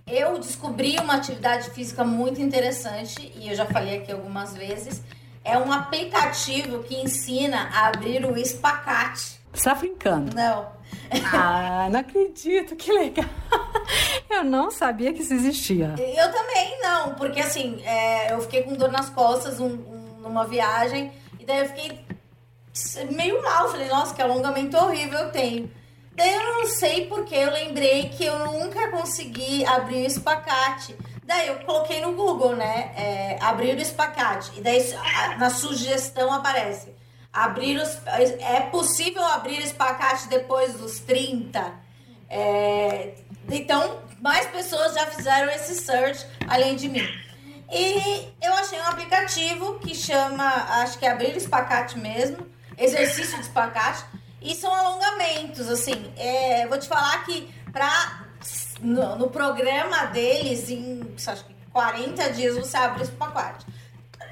Eu 0.06 0.38
descobri 0.38 0.96
uma 0.98 1.14
atividade 1.14 1.70
física 1.70 2.04
muito 2.04 2.40
interessante 2.40 3.32
e 3.36 3.48
eu 3.48 3.54
já 3.54 3.66
falei 3.66 3.98
aqui 3.98 4.12
algumas 4.12 4.54
vezes. 4.54 5.02
É 5.48 5.56
um 5.56 5.72
aplicativo 5.72 6.82
que 6.82 6.94
ensina 6.94 7.70
a 7.72 7.88
abrir 7.88 8.22
o 8.24 8.36
espacate. 8.36 9.40
Você 9.52 9.64
tá 9.64 9.74
brincando? 9.74 10.36
Não. 10.36 10.68
Ah, 11.32 11.88
não 11.90 12.00
acredito, 12.00 12.76
que 12.76 12.92
legal. 12.92 13.24
Eu 14.28 14.44
não 14.44 14.70
sabia 14.70 15.12
que 15.12 15.22
isso 15.22 15.32
existia. 15.32 15.94
Eu 15.98 16.30
também 16.30 16.78
não, 16.82 17.14
porque 17.14 17.40
assim, 17.40 17.82
é, 17.82 18.32
eu 18.32 18.40
fiquei 18.42 18.62
com 18.62 18.74
dor 18.74 18.92
nas 18.92 19.08
costas 19.08 19.58
um, 19.58 19.68
um, 19.68 20.20
numa 20.20 20.44
viagem 20.46 21.10
e 21.40 21.46
daí 21.46 21.60
eu 21.60 21.66
fiquei 21.68 21.98
meio 23.10 23.42
mal. 23.42 23.70
Falei, 23.70 23.88
nossa, 23.88 24.14
que 24.14 24.20
alongamento 24.20 24.76
horrível 24.76 25.18
eu 25.18 25.30
tenho. 25.30 25.70
Daí 26.14 26.34
eu 26.34 26.44
não 26.44 26.66
sei 26.66 27.06
porque 27.06 27.34
eu 27.34 27.50
lembrei 27.50 28.10
que 28.10 28.26
eu 28.26 28.38
nunca 28.40 28.90
consegui 28.90 29.64
abrir 29.64 30.02
o 30.02 30.06
espacate. 30.06 30.94
Daí 31.28 31.48
eu 31.48 31.56
coloquei 31.56 32.00
no 32.00 32.14
Google, 32.14 32.56
né? 32.56 32.90
É, 32.96 33.38
abrir 33.42 33.76
o 33.76 33.80
espacate. 33.82 34.50
E 34.56 34.62
daí 34.62 34.82
na 35.36 35.50
sugestão 35.50 36.32
aparece. 36.32 36.96
Abrir 37.30 37.76
os, 37.76 38.00
é 38.40 38.60
possível 38.70 39.22
abrir 39.22 39.58
espacate 39.58 40.26
depois 40.28 40.72
dos 40.72 41.00
30? 41.00 41.70
É, 42.30 43.12
então, 43.50 44.00
mais 44.22 44.46
pessoas 44.46 44.94
já 44.94 45.04
fizeram 45.08 45.52
esse 45.52 45.74
search 45.74 46.26
além 46.48 46.76
de 46.76 46.88
mim. 46.88 47.06
E 47.70 48.32
eu 48.40 48.54
achei 48.54 48.80
um 48.80 48.86
aplicativo 48.86 49.78
que 49.80 49.94
chama, 49.94 50.46
acho 50.80 50.98
que 50.98 51.04
é 51.04 51.10
Abrir 51.10 51.36
Espacate 51.36 51.98
mesmo, 51.98 52.38
exercício 52.78 53.36
de 53.36 53.42
espacate 53.42 54.02
e 54.40 54.54
são 54.54 54.72
alongamentos, 54.72 55.68
assim. 55.68 56.10
É, 56.16 56.66
vou 56.66 56.78
te 56.78 56.88
falar 56.88 57.22
que 57.26 57.52
pra, 57.70 58.27
no, 58.80 59.16
no 59.16 59.30
programa 59.30 60.06
deles, 60.06 60.70
em 60.70 61.00
acho 61.26 61.44
que 61.44 61.54
40 61.72 62.32
dias, 62.32 62.56
você 62.56 62.76
abre 62.76 63.02
esse 63.02 63.12
pacote. 63.12 63.66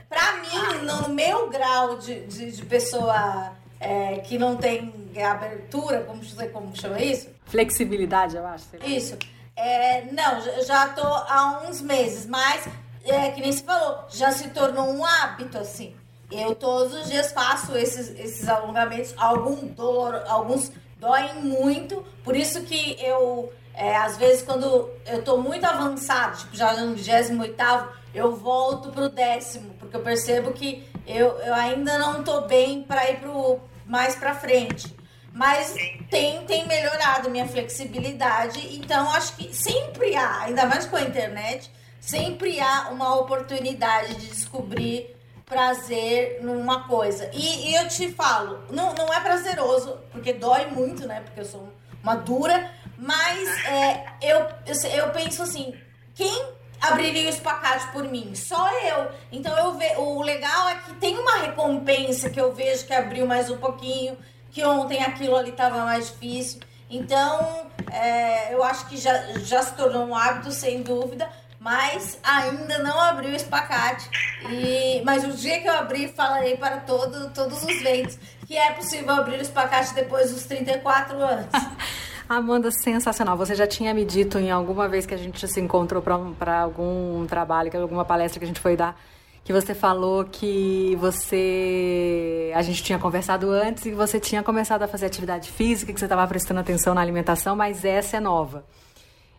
Pra 0.09 0.37
mim, 0.37 0.85
no 0.85 1.09
meu 1.09 1.49
grau 1.49 1.99
de, 1.99 2.27
de, 2.27 2.53
de 2.53 2.65
pessoa 2.65 3.53
é, 3.81 4.19
que 4.19 4.39
não 4.39 4.57
tem 4.57 4.93
abertura, 5.23 6.01
como, 6.01 6.21
como 6.53 6.77
chama 6.77 7.01
isso? 7.01 7.29
Flexibilidade, 7.47 8.37
eu 8.37 8.47
acho. 8.47 8.65
Isso. 8.85 9.17
É, 9.55 10.05
não, 10.13 10.41
já 10.65 10.89
tô 10.89 11.07
há 11.07 11.63
uns 11.67 11.81
meses, 11.81 12.27
mas 12.27 12.69
é, 13.05 13.31
que 13.31 13.41
nem 13.41 13.53
se 13.53 13.63
falou, 13.63 14.05
já 14.11 14.31
se 14.33 14.49
tornou 14.51 14.89
um 14.91 15.05
hábito, 15.05 15.59
assim. 15.59 15.95
Eu 16.31 16.55
todos 16.55 16.93
os 16.93 17.09
dias 17.09 17.33
faço 17.33 17.77
esses, 17.77 18.11
esses 18.19 18.49
alongamentos, 18.49 19.15
algum 19.17 19.67
dor, 19.69 20.23
alguns 20.27 20.73
doem 20.99 21.35
muito, 21.35 22.05
por 22.25 22.35
isso 22.35 22.63
que 22.63 22.97
eu, 23.01 23.53
é, 23.77 23.95
às 23.95 24.17
vezes, 24.17 24.43
quando 24.43 24.91
eu 25.07 25.23
tô 25.23 25.37
muito 25.37 25.67
avançado, 25.67 26.39
tipo 26.39 26.57
já 26.57 26.73
no 26.73 26.95
28 26.95 27.89
eu 28.15 28.35
volto 28.35 28.91
pro 28.91 29.11
décimo, 29.11 29.75
porque 29.79 29.95
eu 29.95 30.01
percebo 30.01 30.53
que 30.53 30.89
eu, 31.07 31.39
eu 31.41 31.55
ainda 31.55 31.99
não 31.99 32.25
tô 32.25 32.41
bem 32.43 32.83
para 32.83 33.11
ir 33.11 33.21
pro 33.21 33.61
mais 33.85 34.17
para 34.17 34.35
frente. 34.35 34.97
Mas 35.31 35.75
tem, 36.11 36.43
tem 36.47 36.67
melhorado 36.67 37.29
minha 37.29 37.47
flexibilidade, 37.47 38.75
então 38.75 39.11
acho 39.11 39.37
que 39.37 39.55
sempre 39.55 40.17
há, 40.17 40.45
ainda 40.45 40.65
mais 40.65 40.87
com 40.87 40.97
a 40.97 41.03
internet, 41.03 41.71
sempre 42.01 42.59
há 42.59 42.89
uma 42.89 43.15
oportunidade 43.17 44.15
de 44.15 44.29
descobrir 44.29 45.15
prazer 45.45 46.39
numa 46.43 46.89
coisa. 46.89 47.31
E, 47.35 47.69
e, 47.69 47.75
eu 47.75 47.87
te 47.87 48.11
falo, 48.13 48.61
não, 48.71 48.95
não 48.95 49.13
é 49.13 49.21
prazeroso, 49.21 49.99
porque 50.11 50.33
dói 50.33 50.67
muito, 50.71 51.07
né? 51.07 51.21
Porque 51.21 51.41
eu 51.41 51.45
sou 51.45 51.69
uma 52.03 52.15
dura, 52.15 52.71
mas 52.99 53.49
é, 53.67 54.05
eu, 54.23 54.47
eu, 54.67 54.91
eu 54.91 55.11
penso 55.11 55.43
assim, 55.43 55.75
quem 56.15 56.47
abriria 56.81 57.27
o 57.27 57.31
espacate 57.31 57.89
por 57.93 58.05
mim? 58.05 58.35
Só 58.35 58.71
eu. 58.81 59.11
Então 59.33 59.57
eu 59.57 59.75
ve, 59.75 59.87
o 59.97 60.23
legal 60.23 60.69
é 60.69 60.75
que 60.77 60.95
tem 60.95 61.19
uma 61.19 61.39
recompensa 61.39 62.31
que 62.31 62.41
eu 62.41 62.53
vejo 62.53 62.87
que 62.87 62.93
abriu 62.93 63.27
mais 63.27 63.51
um 63.51 63.59
pouquinho, 63.59 64.17
que 64.51 64.65
ontem 64.65 65.03
aquilo 65.03 65.37
ali 65.37 65.51
estava 65.51 65.85
mais 65.85 66.09
difícil. 66.09 66.61
Então, 66.89 67.67
é, 67.91 68.55
eu 68.55 68.63
acho 68.63 68.87
que 68.87 68.97
já, 68.97 69.13
já 69.39 69.63
se 69.63 69.75
tornou 69.75 70.07
um 70.07 70.15
hábito, 70.15 70.53
sem 70.53 70.83
dúvida 70.83 71.29
mas 71.67 72.17
ainda 72.23 72.79
não 72.79 73.01
abriu 73.01 73.33
o 73.33 73.35
espacate. 73.35 74.09
E, 74.49 75.03
mas 75.05 75.25
o 75.25 75.33
dia 75.33 75.61
que 75.61 75.69
eu 75.69 75.73
abrir, 75.73 76.13
falarei 76.15 76.57
para 76.57 76.77
todo, 76.77 77.31
todos 77.31 77.61
os 77.65 77.83
ventos 77.83 78.17
que 78.47 78.57
é 78.57 78.71
possível 78.73 79.13
abrir 79.13 79.39
o 79.39 79.43
espacate 79.43 79.93
depois 79.93 80.31
dos 80.31 80.45
34 80.45 81.21
anos. 81.21 81.47
Amanda, 82.29 82.73
sensacional. 82.73 83.37
Você 83.37 83.55
já 83.55 83.67
tinha 83.69 83.95
me 83.95 84.05
dito 84.05 84.37
em 84.39 84.51
alguma 84.51 84.89
vez 84.89 85.07
que 85.07 85.15
a 85.15 85.17
gente 85.17 85.47
se 85.47 85.61
encontrou 85.61 86.03
para 86.03 86.61
algum 86.61 87.25
trabalho, 87.27 87.71
que 87.71 87.77
alguma 87.77 88.05
palestra 88.05 88.41
que 88.41 88.45
a 88.45 88.49
gente 88.49 88.59
foi 88.59 88.77
dar, 88.77 89.01
que 89.45 89.53
você 89.53 89.75
falou 89.75 90.25
que 90.25 90.97
você. 90.97 92.53
A 92.55 92.63
gente 92.63 92.83
tinha 92.83 92.99
conversado 92.99 93.49
antes 93.51 93.87
e 93.87 93.91
que 93.91 93.97
você 93.97 94.19
tinha 94.19 94.43
começado 94.43 94.83
a 94.83 94.89
fazer 94.89 95.07
atividade 95.07 95.53
física, 95.53 95.93
que 95.93 96.01
você 96.01 96.07
estava 96.07 96.27
prestando 96.27 96.59
atenção 96.59 96.95
na 96.95 97.01
alimentação, 97.01 97.55
mas 97.55 97.85
essa 97.85 98.17
é 98.17 98.21
nova. 98.21 98.65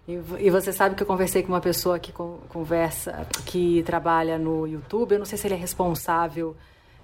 E, 0.08 0.50
você 0.50 0.72
sabe 0.72 0.96
que 0.96 1.04
eu 1.04 1.08
conversei 1.08 1.44
com 1.44 1.50
uma 1.50 1.60
pessoa 1.60 2.00
que 2.00 2.14
conversa, 2.14 3.28
que 3.46 3.84
trabalha 3.84 4.38
no 4.38 4.66
YouTube. 4.66 5.12
Eu 5.12 5.20
não 5.20 5.26
sei 5.26 5.38
se 5.38 5.46
ele 5.46 5.56
é 5.56 5.58
responsável 5.58 6.56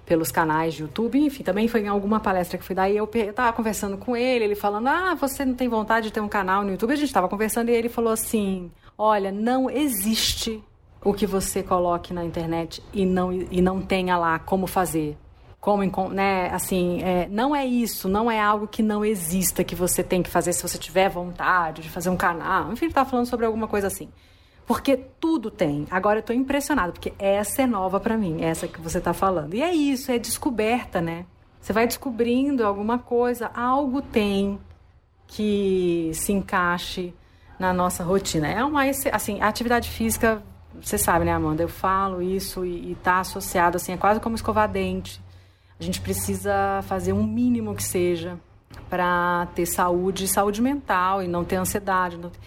pelos 0.04 0.30
canais 0.30 0.74
de 0.74 0.82
YouTube, 0.82 1.18
enfim, 1.18 1.42
também 1.42 1.66
foi 1.66 1.80
em 1.80 1.88
alguma 1.88 2.20
palestra 2.20 2.58
que 2.58 2.64
fui 2.64 2.74
dar 2.74 2.90
e 2.90 2.96
eu 2.96 3.08
estava 3.12 3.52
conversando 3.52 3.96
com 3.96 4.16
ele, 4.16 4.44
ele 4.44 4.54
falando: 4.54 4.88
Ah, 4.88 5.14
você 5.14 5.44
não 5.44 5.54
tem 5.54 5.68
vontade 5.68 6.08
de 6.08 6.12
ter 6.12 6.20
um 6.20 6.28
canal 6.28 6.62
no 6.62 6.70
YouTube? 6.70 6.92
A 6.92 6.96
gente 6.96 7.06
estava 7.06 7.28
conversando 7.28 7.70
e 7.70 7.72
ele 7.72 7.88
falou 7.88 8.12
assim: 8.12 8.70
Olha, 8.96 9.32
não 9.32 9.70
existe 9.70 10.62
o 11.02 11.12
que 11.12 11.26
você 11.26 11.62
coloque 11.62 12.12
na 12.12 12.24
internet 12.24 12.82
e 12.92 13.04
não, 13.04 13.32
e 13.32 13.60
não 13.60 13.80
tenha 13.80 14.16
lá 14.16 14.38
como 14.38 14.66
fazer 14.66 15.16
como 15.64 16.10
né, 16.10 16.50
assim, 16.50 17.02
é, 17.02 17.26
não 17.26 17.56
é 17.56 17.64
isso, 17.64 18.06
não 18.06 18.30
é 18.30 18.38
algo 18.38 18.68
que 18.68 18.82
não 18.82 19.02
exista 19.02 19.64
que 19.64 19.74
você 19.74 20.02
tem 20.02 20.22
que 20.22 20.28
fazer 20.28 20.52
se 20.52 20.62
você 20.62 20.76
tiver 20.76 21.08
vontade 21.08 21.80
de 21.80 21.88
fazer 21.88 22.10
um 22.10 22.18
canal. 22.18 22.70
Enfim, 22.70 22.84
ele 22.84 22.92
tá 22.92 23.02
falando 23.02 23.24
sobre 23.24 23.46
alguma 23.46 23.66
coisa 23.66 23.86
assim. 23.86 24.10
Porque 24.66 24.96
tudo 24.96 25.50
tem. 25.50 25.86
Agora 25.90 26.20
eu 26.20 26.22
tô 26.22 26.32
impressionado, 26.32 26.92
porque 26.92 27.12
essa 27.18 27.62
é 27.62 27.66
nova 27.66 28.00
para 28.00 28.16
mim, 28.16 28.42
essa 28.42 28.66
que 28.66 28.80
você 28.80 29.00
tá 29.00 29.12
falando. 29.12 29.54
E 29.54 29.62
é 29.62 29.74
isso, 29.74 30.10
é 30.10 30.18
descoberta, 30.18 31.00
né? 31.00 31.26
Você 31.60 31.72
vai 31.72 31.86
descobrindo 31.86 32.66
alguma 32.66 32.98
coisa, 32.98 33.50
algo 33.54 34.00
tem 34.00 34.58
que 35.26 36.10
se 36.14 36.32
encaixe 36.32 37.14
na 37.58 37.72
nossa 37.72 38.02
rotina. 38.02 38.48
É 38.48 38.64
uma 38.64 38.84
assim, 39.12 39.40
a 39.40 39.48
atividade 39.48 39.90
física, 39.90 40.42
você 40.80 40.98
sabe, 40.98 41.24
né, 41.24 41.32
Amanda? 41.32 41.62
Eu 41.62 41.68
falo 41.68 42.22
isso 42.22 42.64
e, 42.64 42.92
e 42.92 42.94
tá 42.96 43.20
associado 43.20 43.76
assim, 43.76 43.92
é 43.92 43.96
quase 43.96 44.20
como 44.20 44.34
escovar 44.34 44.68
dente 44.68 45.22
a 45.78 45.82
gente 45.82 46.00
precisa 46.00 46.82
fazer 46.82 47.12
um 47.12 47.24
mínimo 47.24 47.74
que 47.74 47.82
seja 47.82 48.38
para 48.88 49.46
ter 49.54 49.66
saúde, 49.66 50.28
saúde 50.28 50.62
mental 50.62 51.22
e 51.22 51.28
não 51.28 51.44
ter 51.44 51.56
ansiedade. 51.56 52.16
Não 52.16 52.30
ter... 52.30 52.38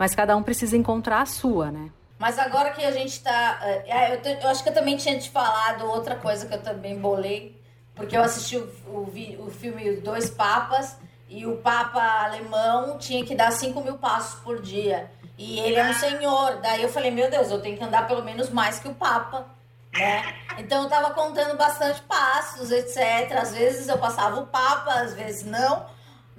Mas 0.00 0.14
cada 0.14 0.34
um 0.34 0.42
precisa 0.42 0.76
encontrar 0.76 1.20
a 1.20 1.26
sua, 1.26 1.70
né? 1.70 1.90
Mas 2.18 2.38
agora 2.38 2.70
que 2.70 2.82
a 2.82 2.90
gente 2.90 3.12
está. 3.12 3.60
É, 3.62 4.14
é, 4.14 4.38
eu, 4.42 4.48
acho 4.48 4.62
que 4.62 4.70
eu 4.70 4.74
também 4.74 4.96
tinha 4.96 5.18
te 5.18 5.28
falado 5.30 5.84
outra 5.84 6.16
coisa 6.16 6.46
que 6.46 6.54
eu 6.54 6.62
também 6.62 6.98
bolei, 6.98 7.62
porque 7.94 8.16
eu 8.16 8.22
assisti 8.22 8.56
o, 8.56 8.64
o, 8.86 9.46
o 9.46 9.50
filme 9.50 9.96
Dois 9.96 10.30
Papas 10.30 10.96
e 11.28 11.46
o 11.46 11.58
Papa 11.58 12.00
alemão 12.24 12.96
tinha 12.96 13.22
que 13.26 13.34
dar 13.34 13.52
5 13.52 13.78
mil 13.82 13.98
passos 13.98 14.40
por 14.40 14.62
dia. 14.62 15.10
E 15.36 15.60
ele 15.60 15.76
é 15.76 15.84
um 15.84 15.94
senhor. 15.94 16.56
Daí 16.62 16.82
eu 16.82 16.88
falei, 16.88 17.10
meu 17.10 17.30
Deus, 17.30 17.50
eu 17.50 17.60
tenho 17.60 17.76
que 17.76 17.84
andar 17.84 18.08
pelo 18.08 18.24
menos 18.24 18.48
mais 18.48 18.80
que 18.80 18.88
o 18.88 18.94
Papa 18.94 19.46
né? 19.92 20.34
Então 20.58 20.84
eu 20.84 20.88
tava 20.88 21.10
contando 21.10 21.56
bastante 21.56 22.00
passos, 22.02 22.70
etc. 22.70 23.36
Às 23.36 23.54
vezes 23.54 23.88
eu 23.88 23.98
passava 23.98 24.40
o 24.40 24.46
papa, 24.46 24.94
às 24.94 25.14
vezes 25.14 25.44
não, 25.44 25.86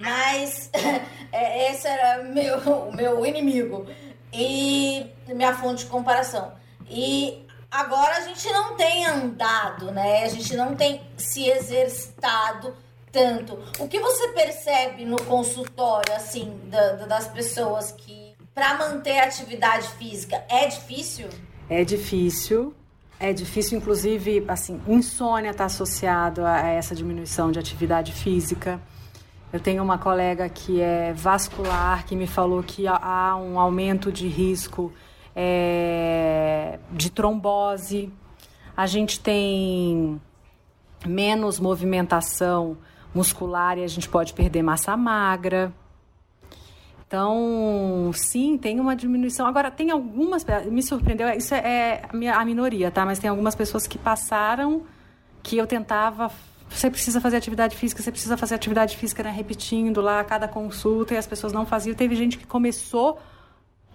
mas 0.02 0.70
é, 1.32 1.72
esse 1.72 1.88
era 1.88 2.24
meu, 2.24 2.58
o 2.58 2.96
meu 2.96 3.26
inimigo 3.26 3.86
e 4.34 5.06
minha 5.28 5.56
fonte 5.56 5.86
de 5.86 5.90
comparação. 5.90 6.54
E 6.90 7.46
agora 7.70 8.18
a 8.18 8.22
gente 8.22 8.48
não 8.52 8.76
tem 8.76 9.06
andado, 9.06 9.92
né? 9.92 10.24
A 10.24 10.28
gente 10.28 10.56
não 10.56 10.76
tem 10.76 11.02
se 11.18 11.48
exercitado 11.48 12.74
tanto. 13.12 13.60
O 13.80 13.88
que 13.88 14.00
você 14.00 14.30
percebe 14.30 15.06
no 15.06 15.22
consultório, 15.24 16.14
assim, 16.16 16.60
da, 16.66 16.94
das 17.06 17.28
pessoas 17.28 17.92
que 17.92 18.34
para 18.54 18.78
manter 18.78 19.20
a 19.20 19.26
atividade 19.26 19.88
física 19.90 20.44
é 20.50 20.68
difícil? 20.68 21.28
É 21.70 21.84
difícil. 21.84 22.74
É 23.20 23.32
difícil, 23.32 23.78
inclusive, 23.78 24.44
assim, 24.48 24.82
insônia 24.88 25.52
está 25.52 25.66
associado 25.66 26.44
a 26.44 26.68
essa 26.70 26.96
diminuição 26.96 27.52
de 27.52 27.60
atividade 27.60 28.12
física. 28.12 28.82
Eu 29.54 29.60
tenho 29.60 29.84
uma 29.84 29.98
colega 29.98 30.48
que 30.48 30.80
é 30.80 31.12
vascular 31.14 32.06
que 32.06 32.16
me 32.16 32.26
falou 32.26 32.64
que 32.64 32.88
há 32.88 33.36
um 33.36 33.60
aumento 33.60 34.12
de 34.12 34.28
risco 34.28 34.94
é, 35.36 36.80
de 36.92 37.10
trombose. 37.10 38.12
A 38.76 38.88
gente 38.88 39.20
tem 39.20 40.22
menos 41.06 41.60
movimentação 41.60 42.78
muscular 43.14 43.78
e 43.78 43.84
a 43.84 43.88
gente 43.88 44.08
pode 44.08 44.34
perder 44.34 44.62
massa 44.64 44.96
magra. 44.96 45.74
Então, 47.06 48.10
sim, 48.14 48.58
tem 48.58 48.80
uma 48.80 48.96
diminuição. 48.96 49.46
Agora, 49.46 49.70
tem 49.70 49.92
algumas. 49.92 50.46
Me 50.72 50.82
surpreendeu, 50.82 51.28
isso 51.32 51.54
é, 51.54 52.04
é 52.14 52.30
a 52.30 52.46
minoria, 52.46 52.90
tá? 52.90 53.06
Mas 53.06 53.20
tem 53.20 53.30
algumas 53.30 53.54
pessoas 53.54 53.86
que 53.86 53.98
passaram 53.98 54.84
que 55.44 55.58
eu 55.58 55.68
tentava. 55.68 56.32
Você 56.74 56.90
precisa 56.90 57.20
fazer 57.20 57.38
atividade 57.38 57.76
física, 57.76 58.02
você 58.02 58.12
precisa 58.12 58.38
fazer 58.38 58.56
atividade 58.56 58.98
física, 58.98 59.22
né? 59.22 59.30
Repetindo 59.30 60.02
lá 60.02 60.24
cada 60.24 60.48
consulta 60.48 61.14
e 61.14 61.18
as 61.18 61.28
pessoas 61.28 61.54
não 61.54 61.66
faziam. 61.66 61.96
Teve 61.96 62.16
gente 62.16 62.38
que 62.38 62.48
começou 62.48 63.20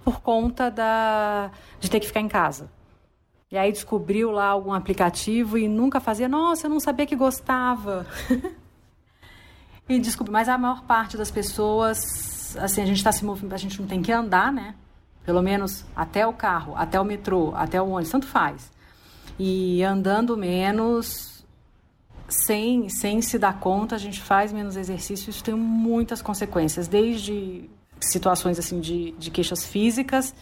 por 0.04 0.20
conta 0.20 0.70
da, 0.70 1.50
de 1.80 1.90
ter 1.90 1.98
que 2.00 2.06
ficar 2.06 2.20
em 2.20 2.28
casa. 2.28 2.70
E 3.50 3.56
aí 3.56 3.72
descobriu 3.72 4.30
lá 4.30 4.46
algum 4.46 4.72
aplicativo 4.72 5.56
e 5.56 5.68
nunca 5.68 6.00
fazia. 6.00 6.28
Nossa, 6.28 6.66
eu 6.66 6.70
não 6.70 6.80
sabia 6.80 7.06
que 7.06 7.16
gostava. 7.16 8.06
e 9.88 9.98
descobriu. 9.98 10.32
Mas 10.32 10.48
a 10.48 10.58
maior 10.58 10.82
parte 10.82 11.16
das 11.16 11.30
pessoas 11.30 12.36
assim, 12.58 12.82
a 12.82 12.86
gente 12.86 12.98
está 12.98 13.12
se 13.12 13.24
movendo, 13.24 13.52
a 13.52 13.58
gente 13.58 13.80
não 13.80 13.88
tem 13.88 14.02
que 14.02 14.12
andar, 14.12 14.52
né? 14.52 14.74
Pelo 15.24 15.42
menos 15.42 15.84
até 15.94 16.26
o 16.26 16.32
carro, 16.32 16.74
até 16.76 17.00
o 17.00 17.04
metrô, 17.04 17.52
até 17.56 17.80
o 17.80 17.88
ônibus, 17.88 18.10
tanto 18.10 18.26
faz. 18.26 18.70
E 19.38 19.82
andando 19.82 20.36
menos, 20.36 21.35
sem, 22.28 22.88
sem 22.88 23.20
se 23.22 23.38
dar 23.38 23.60
conta, 23.60 23.94
a 23.94 23.98
gente 23.98 24.20
faz 24.20 24.52
menos 24.52 24.76
exercício, 24.76 25.30
isso 25.30 25.42
tem 25.44 25.54
muitas 25.54 26.20
consequências, 26.20 26.88
desde 26.88 27.68
situações 28.00 28.58
assim 28.58 28.80
de, 28.80 29.12
de 29.12 29.30
queixas 29.30 29.64
físicas 29.64 30.34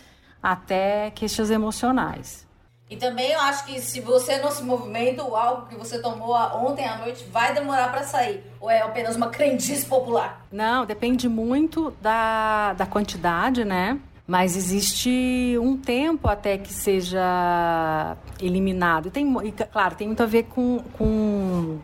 até 0.42 1.10
queixas 1.10 1.50
emocionais. 1.50 2.44
E 2.90 2.96
também 2.96 3.32
eu 3.32 3.40
acho 3.40 3.64
que 3.64 3.80
se 3.80 4.00
você 4.00 4.38
não 4.38 4.50
se 4.50 4.62
movimenta, 4.62 5.24
o 5.24 5.34
álcool 5.34 5.68
que 5.68 5.74
você 5.74 6.00
tomou 6.00 6.34
ontem 6.34 6.86
à 6.86 6.98
noite 6.98 7.24
vai 7.24 7.54
demorar 7.54 7.90
para 7.90 8.02
sair. 8.02 8.44
Ou 8.60 8.70
é 8.70 8.82
apenas 8.82 9.16
uma 9.16 9.30
crendice 9.30 9.86
popular? 9.86 10.44
Não, 10.52 10.84
depende 10.84 11.26
muito 11.28 11.90
da, 12.02 12.74
da 12.74 12.84
quantidade, 12.84 13.64
né? 13.64 13.98
Mas 14.26 14.56
existe 14.56 15.58
um 15.60 15.76
tempo 15.76 16.28
até 16.28 16.56
que 16.56 16.72
seja 16.72 18.16
eliminado. 18.40 19.08
E 19.08 19.10
tem, 19.10 19.46
e, 19.46 19.52
claro, 19.52 19.94
tem 19.94 20.06
muito 20.06 20.22
a 20.22 20.26
ver 20.26 20.44
com, 20.44 20.78
com 20.94 21.78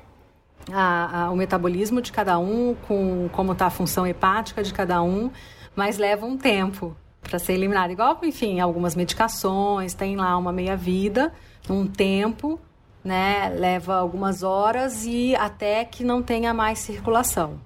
a, 0.72 1.24
a, 1.24 1.30
o 1.30 1.36
metabolismo 1.36 2.00
de 2.00 2.10
cada 2.10 2.38
um, 2.38 2.74
com 2.88 3.28
como 3.32 3.52
está 3.52 3.66
a 3.66 3.70
função 3.70 4.06
hepática 4.06 4.62
de 4.62 4.72
cada 4.72 5.02
um, 5.02 5.30
mas 5.76 5.98
leva 5.98 6.24
um 6.24 6.38
tempo 6.38 6.96
para 7.20 7.38
ser 7.38 7.52
eliminado. 7.52 7.90
Igual, 7.90 8.18
enfim, 8.22 8.58
algumas 8.58 8.94
medicações, 8.94 9.92
tem 9.92 10.16
lá 10.16 10.36
uma 10.38 10.50
meia-vida, 10.52 11.34
um 11.68 11.86
tempo, 11.86 12.58
né? 13.04 13.50
Leva 13.50 13.96
algumas 13.96 14.42
horas 14.42 15.04
e 15.04 15.36
até 15.36 15.84
que 15.84 16.02
não 16.02 16.22
tenha 16.22 16.54
mais 16.54 16.78
circulação 16.78 17.60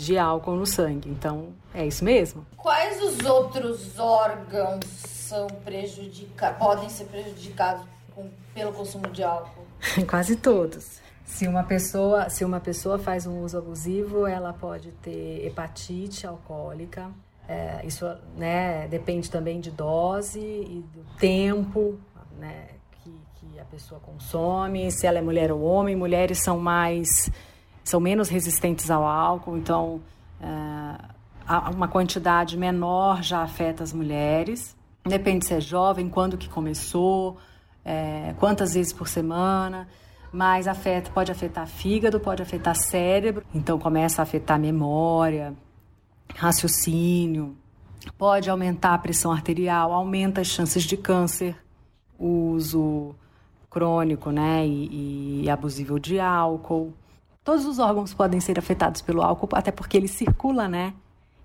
de 0.00 0.18
álcool 0.18 0.56
no 0.56 0.66
sangue. 0.66 1.08
Então, 1.08 1.48
é 1.74 1.86
isso 1.86 2.04
mesmo. 2.04 2.46
Quais 2.56 3.02
os 3.02 3.24
outros 3.24 3.98
órgãos 3.98 4.84
são 4.86 5.46
prejudicados, 5.64 6.58
podem 6.58 6.88
ser 6.88 7.04
prejudicados 7.04 7.84
com, 8.14 8.28
pelo 8.54 8.72
consumo 8.72 9.08
de 9.08 9.22
álcool? 9.22 9.64
Quase 10.08 10.36
todos. 10.36 11.00
Se 11.24 11.46
uma 11.46 11.62
pessoa, 11.62 12.28
se 12.28 12.44
uma 12.44 12.58
pessoa 12.58 12.98
faz 12.98 13.26
um 13.26 13.42
uso 13.42 13.56
abusivo, 13.58 14.26
ela 14.26 14.52
pode 14.52 14.90
ter 14.92 15.46
hepatite 15.46 16.26
alcoólica, 16.26 17.08
é, 17.50 17.84
isso 17.84 18.06
né, 18.36 18.86
depende 18.86 19.28
também 19.28 19.60
de 19.60 19.72
dose 19.72 20.38
e 20.38 20.84
do 20.94 21.04
tempo 21.18 21.98
né, 22.38 22.68
que, 23.02 23.12
que 23.34 23.58
a 23.58 23.64
pessoa 23.64 24.00
consome, 24.00 24.88
se 24.92 25.04
ela 25.04 25.18
é 25.18 25.22
mulher 25.22 25.50
ou 25.50 25.60
homem. 25.62 25.96
Mulheres 25.96 26.38
são 26.38 26.60
mais, 26.60 27.28
são 27.90 28.00
menos 28.00 28.28
resistentes 28.28 28.90
ao 28.90 29.06
álcool, 29.06 29.56
então 29.56 30.00
é, 30.40 31.70
uma 31.74 31.88
quantidade 31.88 32.56
menor 32.56 33.22
já 33.22 33.42
afeta 33.42 33.82
as 33.82 33.92
mulheres. 33.92 34.76
Depende 35.04 35.46
se 35.46 35.54
é 35.54 35.60
jovem, 35.60 36.08
quando 36.08 36.38
que 36.38 36.48
começou, 36.48 37.38
é, 37.84 38.34
quantas 38.38 38.74
vezes 38.74 38.92
por 38.92 39.08
semana 39.08 39.88
mas 40.32 40.68
afeta, 40.68 41.10
pode 41.10 41.32
afetar 41.32 41.66
fígado, 41.66 42.20
pode 42.20 42.42
afetar 42.42 42.76
cérebro, 42.76 43.44
então 43.54 43.78
começa 43.78 44.22
a 44.22 44.24
afetar 44.24 44.58
memória, 44.58 45.54
raciocínio, 46.36 47.56
pode 48.16 48.48
aumentar 48.48 48.94
a 48.94 48.98
pressão 48.98 49.32
arterial, 49.32 49.92
aumenta 49.92 50.40
as 50.40 50.46
chances 50.46 50.84
de 50.84 50.96
câncer, 50.96 51.56
uso 52.18 53.14
crônico 53.68 54.30
né, 54.30 54.66
e, 54.66 55.42
e 55.44 55.50
abusivo 55.50 55.98
de 55.98 56.20
álcool. 56.20 56.92
Todos 57.44 57.64
os 57.66 57.78
órgãos 57.78 58.12
podem 58.12 58.40
ser 58.40 58.58
afetados 58.58 59.00
pelo 59.00 59.22
álcool, 59.22 59.48
até 59.52 59.70
porque 59.70 59.96
ele 59.96 60.08
circula, 60.08 60.68
né? 60.68 60.92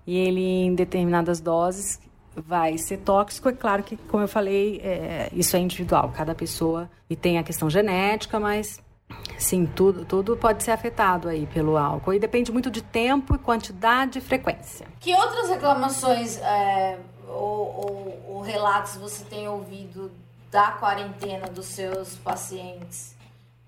E 0.06 0.16
ele, 0.16 0.40
em 0.40 0.74
determinadas 0.74 1.40
doses, 1.40 1.98
vai 2.34 2.76
ser 2.78 2.98
tóxico. 2.98 3.48
É 3.48 3.52
claro 3.52 3.82
que, 3.82 3.96
como 3.96 4.22
eu 4.22 4.28
falei, 4.28 4.80
é, 4.84 5.30
isso 5.32 5.56
é 5.56 5.58
individual, 5.58 6.12
cada 6.14 6.34
pessoa. 6.34 6.88
E 7.08 7.16
tem 7.16 7.38
a 7.38 7.42
questão 7.42 7.68
genética, 7.70 8.38
mas 8.38 8.80
Sim, 9.38 9.66
tudo, 9.66 10.04
tudo 10.04 10.36
pode 10.36 10.62
ser 10.62 10.70
afetado 10.72 11.28
aí 11.28 11.46
pelo 11.46 11.76
álcool. 11.76 12.14
E 12.14 12.18
depende 12.18 12.50
muito 12.50 12.70
de 12.70 12.82
tempo, 12.82 13.38
quantidade 13.38 14.18
e 14.18 14.22
frequência. 14.22 14.86
Que 14.98 15.14
outras 15.14 15.48
reclamações 15.48 16.38
é, 16.38 16.98
ou, 17.28 17.36
ou, 17.36 18.22
ou 18.28 18.40
relatos 18.40 18.96
você 18.96 19.24
tem 19.24 19.46
ouvido 19.46 20.10
da 20.50 20.72
quarentena 20.72 21.46
dos 21.48 21.66
seus 21.66 22.16
pacientes? 22.16 23.14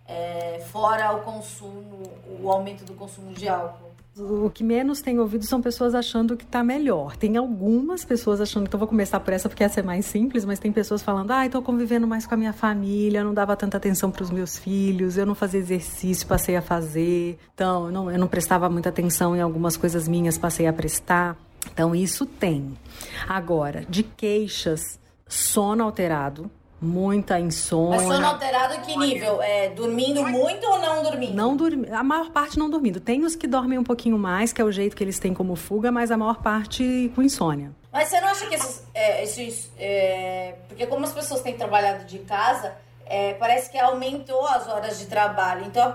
É, 0.08 0.60
fora 0.72 1.12
o 1.12 1.20
consumo, 1.20 2.02
o 2.40 2.50
aumento 2.50 2.82
do 2.84 2.94
consumo 2.94 3.32
de 3.34 3.46
álcool? 3.46 3.88
o 4.20 4.50
que 4.50 4.64
menos 4.64 5.00
tem 5.00 5.18
ouvido 5.18 5.44
são 5.44 5.62
pessoas 5.62 5.94
achando 5.94 6.36
que 6.36 6.44
está 6.44 6.62
melhor. 6.62 7.16
Tem 7.16 7.36
algumas 7.36 8.04
pessoas 8.04 8.40
achando, 8.40 8.66
então 8.66 8.78
vou 8.78 8.88
começar 8.88 9.20
por 9.20 9.32
essa 9.32 9.48
porque 9.48 9.62
essa 9.62 9.80
é 9.80 9.82
mais 9.82 10.06
simples, 10.06 10.44
mas 10.44 10.58
tem 10.58 10.72
pessoas 10.72 11.02
falando: 11.02 11.30
ah, 11.30 11.46
estou 11.46 11.62
convivendo 11.62 12.06
mais 12.06 12.26
com 12.26 12.34
a 12.34 12.36
minha 12.36 12.52
família, 12.52 13.22
não 13.22 13.32
dava 13.32 13.56
tanta 13.56 13.76
atenção 13.76 14.10
para 14.10 14.22
os 14.22 14.30
meus 14.30 14.58
filhos, 14.58 15.16
eu 15.16 15.26
não 15.26 15.34
fazia 15.34 15.60
exercício, 15.60 16.26
passei 16.26 16.56
a 16.56 16.62
fazer. 16.62 17.38
Então, 17.54 17.90
não, 17.90 18.10
eu 18.10 18.18
não 18.18 18.28
prestava 18.28 18.68
muita 18.68 18.88
atenção 18.88 19.36
em 19.36 19.40
algumas 19.40 19.76
coisas 19.76 20.08
minhas, 20.08 20.36
passei 20.36 20.66
a 20.66 20.72
prestar. 20.72 21.36
Então, 21.72 21.94
isso 21.94 22.26
tem. 22.26 22.76
Agora, 23.28 23.84
de 23.88 24.02
queixas, 24.02 24.98
sono 25.26 25.84
alterado, 25.84 26.50
muita 26.80 27.38
insônia. 27.38 27.98
Mas 27.98 28.08
sono 28.08 28.26
alterado 28.26 28.80
que 28.82 28.96
nível? 28.96 29.42
É, 29.42 29.68
dormindo 29.70 30.24
muito 30.26 30.66
ou 30.66 30.78
não 30.78 31.02
dormindo? 31.02 31.34
Não 31.34 31.56
dormindo. 31.56 31.92
A 31.92 32.02
maior 32.02 32.30
parte 32.30 32.58
não 32.58 32.70
dormindo. 32.70 33.00
Tem 33.00 33.24
os 33.24 33.34
que 33.34 33.46
dormem 33.46 33.78
um 33.78 33.84
pouquinho 33.84 34.18
mais, 34.18 34.52
que 34.52 34.60
é 34.60 34.64
o 34.64 34.70
jeito 34.70 34.96
que 34.96 35.02
eles 35.02 35.18
têm 35.18 35.34
como 35.34 35.56
fuga, 35.56 35.90
mas 35.90 36.10
a 36.10 36.16
maior 36.16 36.40
parte 36.42 37.10
com 37.14 37.22
insônia. 37.22 37.72
Mas 37.92 38.08
você 38.08 38.20
não 38.20 38.28
acha 38.28 38.46
que 38.46 38.54
esses, 38.54 38.86
é, 38.94 39.22
esses 39.22 39.72
é, 39.78 40.54
porque 40.68 40.86
como 40.86 41.04
as 41.04 41.12
pessoas 41.12 41.40
têm 41.40 41.56
trabalhado 41.56 42.04
de 42.04 42.18
casa, 42.20 42.76
é, 43.06 43.34
parece 43.34 43.70
que 43.70 43.78
aumentou 43.78 44.46
as 44.46 44.68
horas 44.68 44.98
de 44.98 45.06
trabalho. 45.06 45.64
Então, 45.66 45.94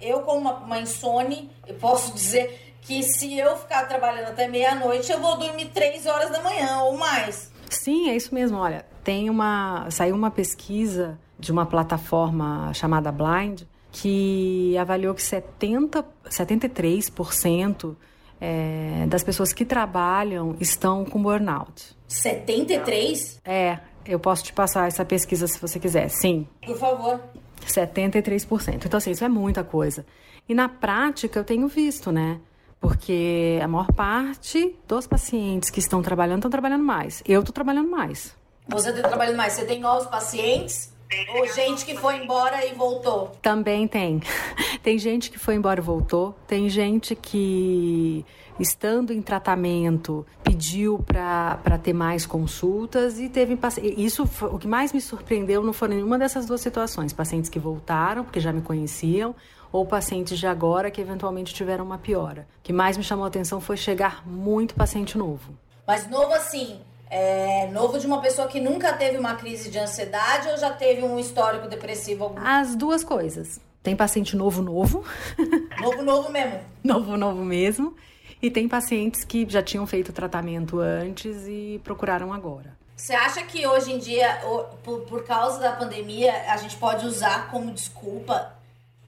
eu 0.00 0.20
como 0.22 0.40
uma, 0.40 0.54
uma 0.54 0.78
insone, 0.80 1.50
eu 1.66 1.74
posso 1.74 2.12
dizer 2.14 2.74
que 2.82 3.02
se 3.02 3.38
eu 3.38 3.56
ficar 3.56 3.86
trabalhando 3.86 4.28
até 4.28 4.48
meia-noite, 4.48 5.12
eu 5.12 5.20
vou 5.20 5.36
dormir 5.36 5.66
três 5.66 6.06
horas 6.06 6.30
da 6.30 6.40
manhã 6.40 6.80
ou 6.82 6.96
mais. 6.96 7.52
Sim, 7.68 8.10
é 8.10 8.16
isso 8.16 8.34
mesmo. 8.34 8.58
Olha, 8.58 8.84
tem 9.10 9.28
uma 9.28 9.90
saiu 9.90 10.14
uma 10.14 10.30
pesquisa 10.30 11.18
de 11.36 11.50
uma 11.50 11.66
plataforma 11.66 12.72
chamada 12.72 13.10
Blind 13.10 13.62
que 13.90 14.78
avaliou 14.78 15.12
que 15.16 15.22
70, 15.22 16.04
73% 16.26 17.96
é, 18.40 19.06
das 19.08 19.24
pessoas 19.24 19.52
que 19.52 19.64
trabalham 19.64 20.54
estão 20.60 21.04
com 21.04 21.20
burnout. 21.20 21.96
73? 22.06 23.40
É, 23.44 23.80
eu 24.06 24.20
posso 24.20 24.44
te 24.44 24.52
passar 24.52 24.86
essa 24.86 25.04
pesquisa 25.04 25.48
se 25.48 25.60
você 25.60 25.80
quiser. 25.80 26.08
Sim. 26.08 26.46
Por 26.64 26.78
favor. 26.78 27.20
73%. 27.66 28.86
Então, 28.86 28.96
assim, 28.96 29.10
isso 29.10 29.24
é 29.24 29.28
muita 29.28 29.64
coisa. 29.64 30.06
E 30.48 30.54
na 30.54 30.68
prática, 30.68 31.40
eu 31.40 31.44
tenho 31.44 31.66
visto, 31.66 32.12
né? 32.12 32.40
Porque 32.80 33.58
a 33.60 33.66
maior 33.66 33.92
parte 33.92 34.76
dos 34.86 35.08
pacientes 35.08 35.68
que 35.68 35.80
estão 35.80 36.00
trabalhando 36.00 36.38
estão 36.38 36.50
trabalhando 36.50 36.84
mais. 36.84 37.24
Eu 37.26 37.40
estou 37.40 37.52
trabalhando 37.52 37.90
mais. 37.90 38.38
Você 38.70 38.90
está 38.90 39.08
trabalhando 39.08 39.36
mais, 39.36 39.54
você 39.54 39.64
tem 39.64 39.80
novos 39.80 40.06
pacientes 40.06 40.90
Ou 41.36 41.46
gente 41.48 41.84
que 41.84 41.96
foi 41.96 42.16
embora 42.16 42.64
e 42.64 42.72
voltou. 42.74 43.32
Também 43.42 43.88
tem. 43.88 44.20
Tem 44.82 44.98
gente 44.98 45.30
que 45.30 45.38
foi 45.38 45.56
embora 45.56 45.80
e 45.80 45.82
voltou. 45.82 46.34
Tem 46.46 46.68
gente 46.68 47.14
que, 47.14 48.24
estando 48.58 49.12
em 49.12 49.20
tratamento, 49.20 50.24
pediu 50.42 51.04
para 51.04 51.78
ter 51.82 51.92
mais 51.92 52.24
consultas 52.24 53.18
e 53.18 53.28
teve 53.28 53.58
isso 53.96 54.22
o 54.42 54.58
que 54.58 54.66
mais 54.66 54.92
me 54.92 55.00
surpreendeu 55.00 55.62
não 55.62 55.72
foi 55.72 55.88
nenhuma 55.88 56.16
dessas 56.16 56.46
duas 56.46 56.60
situações. 56.60 57.12
Pacientes 57.12 57.50
que 57.50 57.58
voltaram 57.58 58.24
porque 58.24 58.40
já 58.40 58.52
me 58.52 58.62
conheciam 58.62 59.34
ou 59.72 59.84
pacientes 59.84 60.38
de 60.38 60.46
agora 60.46 60.90
que 60.90 61.00
eventualmente 61.00 61.52
tiveram 61.52 61.84
uma 61.84 61.98
piora. 61.98 62.46
O 62.60 62.62
que 62.62 62.72
mais 62.72 62.96
me 62.96 63.02
chamou 63.02 63.24
a 63.24 63.28
atenção 63.28 63.60
foi 63.60 63.76
chegar 63.76 64.26
muito 64.26 64.74
paciente 64.74 65.18
novo. 65.18 65.58
Mas 65.86 66.08
novo 66.08 66.32
assim, 66.32 66.80
é, 67.10 67.66
novo 67.72 67.98
de 67.98 68.06
uma 68.06 68.20
pessoa 68.20 68.46
que 68.46 68.60
nunca 68.60 68.92
teve 68.92 69.18
uma 69.18 69.34
crise 69.34 69.68
de 69.68 69.78
ansiedade 69.78 70.48
ou 70.48 70.56
já 70.56 70.70
teve 70.70 71.02
um 71.02 71.18
histórico 71.18 71.66
depressivo? 71.68 72.24
Algum? 72.24 72.40
As 72.40 72.76
duas 72.76 73.02
coisas. 73.02 73.60
Tem 73.82 73.96
paciente 73.96 74.36
novo, 74.36 74.62
novo. 74.62 75.04
Novo, 75.80 76.02
novo 76.02 76.30
mesmo. 76.30 76.60
novo, 76.84 77.16
novo 77.16 77.42
mesmo. 77.42 77.96
E 78.42 78.50
tem 78.50 78.68
pacientes 78.68 79.24
que 79.24 79.46
já 79.48 79.62
tinham 79.62 79.86
feito 79.86 80.12
tratamento 80.12 80.78
antes 80.78 81.46
e 81.48 81.80
procuraram 81.82 82.32
agora. 82.32 82.76
Você 82.94 83.14
acha 83.14 83.42
que 83.42 83.66
hoje 83.66 83.92
em 83.92 83.98
dia, 83.98 84.42
por, 84.84 85.00
por 85.00 85.24
causa 85.24 85.58
da 85.58 85.72
pandemia, 85.72 86.32
a 86.52 86.58
gente 86.58 86.76
pode 86.76 87.06
usar 87.06 87.50
como 87.50 87.72
desculpa 87.72 88.52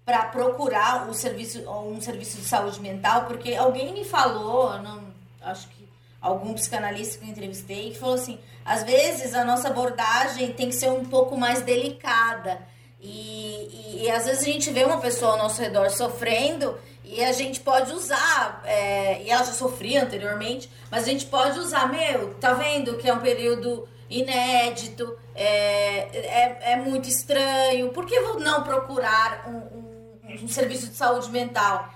para 0.03 0.25
procurar 0.25 1.07
um 1.07 1.12
serviço, 1.12 1.61
um 1.71 2.01
serviço 2.01 2.38
de 2.38 2.45
saúde 2.45 2.81
mental? 2.81 3.27
Porque 3.27 3.55
alguém 3.55 3.93
me 3.93 4.05
falou, 4.05 4.79
não, 4.83 5.03
acho 5.43 5.69
que 5.69 5.82
algum 6.23 6.55
psicanalista 6.55 7.19
que 7.19 7.25
eu 7.25 7.31
entrevistei, 7.31 7.91
que 7.91 7.99
falou 7.99 8.15
assim: 8.15 8.39
às 8.65 8.85
vezes 8.85 9.35
a 9.35 9.45
nossa 9.45 9.69
abordagem 9.69 10.53
tem 10.53 10.69
que 10.69 10.77
ser 10.77 10.91
um 10.91 11.05
pouco 11.05 11.37
mais 11.37 11.63
delicada. 11.63 12.61
E, 13.01 13.99
e, 13.99 14.05
e 14.05 14.11
às 14.11 14.27
vezes 14.27 14.43
a 14.43 14.45
gente 14.45 14.71
vê 14.71 14.85
uma 14.85 14.99
pessoa 14.99 15.33
ao 15.33 15.39
nosso 15.39 15.61
redor 15.61 15.91
sofrendo 15.91 16.79
e 17.05 17.23
a 17.23 17.33
gente 17.33 17.59
pode 17.59 17.93
usar, 17.93 18.63
é, 18.65 19.23
e 19.25 19.31
ela 19.31 19.45
já 19.45 19.53
sofria 19.53 20.05
anteriormente, 20.05 20.71
mas 20.89 21.03
a 21.03 21.07
gente 21.09 21.27
pode 21.27 21.59
usar, 21.59 21.91
meu, 21.91 22.33
tá 22.35 22.55
vendo 22.55 22.97
que 22.97 23.09
é 23.09 23.13
um 23.13 23.19
período 23.19 23.89
inédito, 24.09 25.19
é, 25.35 25.99
é, 26.17 26.73
é 26.73 26.77
muito 26.77 27.09
estranho, 27.09 27.91
por 27.91 28.07
que 28.07 28.19
não 28.21 28.63
procurar 28.63 29.49
um, 29.49 29.57
um, 29.57 30.45
um 30.45 30.49
serviço 30.49 30.87
de 30.87 30.95
saúde 30.95 31.29
mental? 31.31 31.93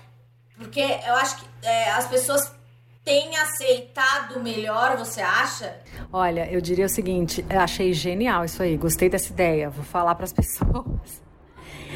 Porque 0.57 0.81
eu 0.81 1.13
acho 1.15 1.37
que 1.37 1.45
é, 1.63 1.91
as 1.91 2.07
pessoas 2.07 2.51
tem 3.07 3.37
aceitado 3.37 4.37
melhor, 4.41 4.97
você 4.97 5.21
acha? 5.21 5.77
Olha, 6.11 6.45
eu 6.51 6.59
diria 6.59 6.85
o 6.85 6.89
seguinte, 6.89 7.43
eu 7.49 7.61
achei 7.61 7.93
genial 7.93 8.43
isso 8.43 8.61
aí, 8.61 8.75
gostei 8.75 9.07
dessa 9.07 9.31
ideia, 9.31 9.69
vou 9.69 9.85
falar 9.85 10.13
para 10.13 10.25
as 10.25 10.33
pessoas. 10.35 11.25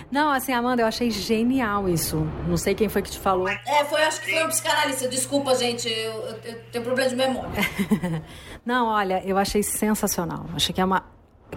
Não, 0.09 0.31
assim, 0.31 0.53
Amanda, 0.53 0.81
eu 0.81 0.87
achei 0.87 1.11
genial 1.11 1.87
isso. 1.89 2.17
Não 2.47 2.55
sei 2.55 2.73
quem 2.73 2.87
foi 2.87 3.01
que 3.01 3.11
te 3.11 3.19
falou. 3.19 3.47
É, 3.47 3.85
foi, 3.85 4.01
acho 4.03 4.21
que 4.21 4.31
foi 4.31 4.43
um 4.45 4.47
psicanalista. 4.47 5.07
Desculpa, 5.07 5.53
gente, 5.55 5.89
eu, 5.89 6.13
eu, 6.13 6.39
eu 6.43 6.63
tenho 6.71 6.83
problema 6.83 7.09
de 7.09 7.15
memória. 7.15 7.61
Não, 8.65 8.87
olha, 8.87 9.21
eu 9.25 9.37
achei 9.37 9.63
sensacional. 9.63 10.45
Achei 10.53 10.73
que 10.73 10.81
é 10.81 10.85
uma 10.85 11.05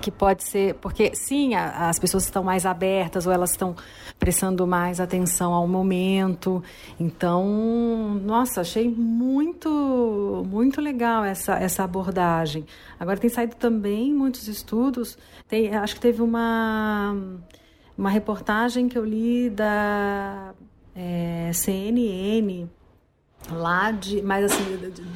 que 0.00 0.10
pode 0.10 0.44
ser, 0.44 0.74
porque 0.74 1.14
sim, 1.14 1.54
a, 1.54 1.88
as 1.88 1.98
pessoas 1.98 2.24
estão 2.24 2.42
mais 2.42 2.66
abertas 2.66 3.26
ou 3.26 3.32
elas 3.32 3.50
estão 3.50 3.74
prestando 4.18 4.66
mais 4.66 5.00
atenção 5.00 5.52
ao 5.52 5.66
momento. 5.66 6.62
Então, 6.98 8.20
nossa, 8.24 8.60
achei 8.60 8.88
muito, 8.88 10.44
muito 10.48 10.80
legal 10.80 11.24
essa, 11.24 11.54
essa 11.54 11.84
abordagem. 11.84 12.66
Agora 12.98 13.18
tem 13.18 13.30
saído 13.30 13.56
também 13.56 14.12
muitos 14.12 14.48
estudos. 14.48 15.18
Tem, 15.48 15.74
acho 15.74 15.94
que 15.94 16.00
teve 16.00 16.22
uma, 16.22 17.16
uma 17.96 18.10
reportagem 18.10 18.88
que 18.88 18.98
eu 18.98 19.04
li 19.04 19.50
da 19.50 20.54
é, 20.94 21.50
CNN 21.52 22.68
lá 23.50 23.90
de, 23.90 24.22
mas 24.22 24.52
assim, 24.52 24.64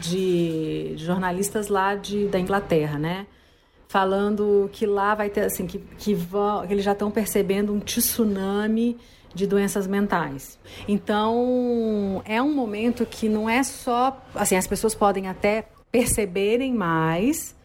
de, 0.00 0.94
de 0.94 1.04
jornalistas 1.04 1.68
lá 1.68 1.94
de, 1.94 2.26
da 2.26 2.38
Inglaterra, 2.38 2.98
né? 2.98 3.26
Falando 3.88 4.68
que 4.70 4.86
lá 4.86 5.14
vai 5.14 5.30
ter 5.30 5.40
assim 5.40 5.66
que, 5.66 5.78
que, 5.78 6.14
vão, 6.14 6.66
que 6.66 6.72
eles 6.72 6.84
já 6.84 6.92
estão 6.92 7.10
percebendo 7.10 7.72
um 7.72 7.80
tsunami 7.80 8.98
de 9.34 9.46
doenças 9.46 9.86
mentais. 9.86 10.58
Então 10.86 12.22
é 12.24 12.40
um 12.40 12.54
momento 12.54 13.06
que 13.06 13.28
não 13.28 13.48
é 13.48 13.62
só 13.62 14.22
assim 14.34 14.56
as 14.56 14.66
pessoas 14.66 14.94
podem 14.94 15.26
até 15.26 15.68
perceberem 15.90 16.74
mais, 16.74 17.56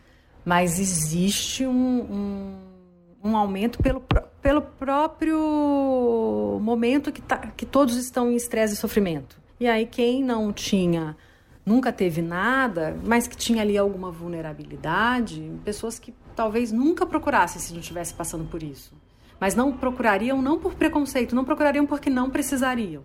mas 0.46 0.80
existe 0.80 1.66
um, 1.66 1.74
um, 1.74 3.30
um 3.30 3.38
aumento 3.38 3.80
pelo, 3.80 4.02
pelo 4.42 4.62
próprio 4.62 5.38
momento 6.62 7.12
que, 7.12 7.22
tá, 7.22 7.38
que 7.38 7.66
todos 7.66 7.98
estão 7.98 8.32
em 8.32 8.36
estresse 8.36 8.76
e 8.76 8.78
sofrimento. 8.78 9.38
E 9.60 9.68
aí 9.68 9.86
quem 9.86 10.24
não 10.24 10.54
tinha 10.54 11.18
nunca 11.66 11.92
teve 11.92 12.22
nada, 12.22 12.98
mas 13.04 13.28
que 13.28 13.38
tinha 13.38 13.62
ali 13.62 13.78
alguma 13.78 14.12
vulnerabilidade, 14.12 15.52
pessoas 15.64 15.98
que 15.98 16.14
talvez 16.36 16.72
nunca 16.72 17.06
procurassem 17.06 17.62
se 17.62 17.74
não 17.74 17.80
estivesse 17.80 18.14
passando 18.14 18.46
por 18.46 18.62
isso. 18.62 18.94
Mas 19.40 19.56
não 19.56 19.74
procurariam 19.74 20.42
não 20.42 20.60
por 20.60 20.76
preconceito, 20.76 21.36
não 21.36 21.46
procurariam 21.46 21.86
porque 21.86 22.10
não 22.10 22.30
precisariam. 22.30 23.04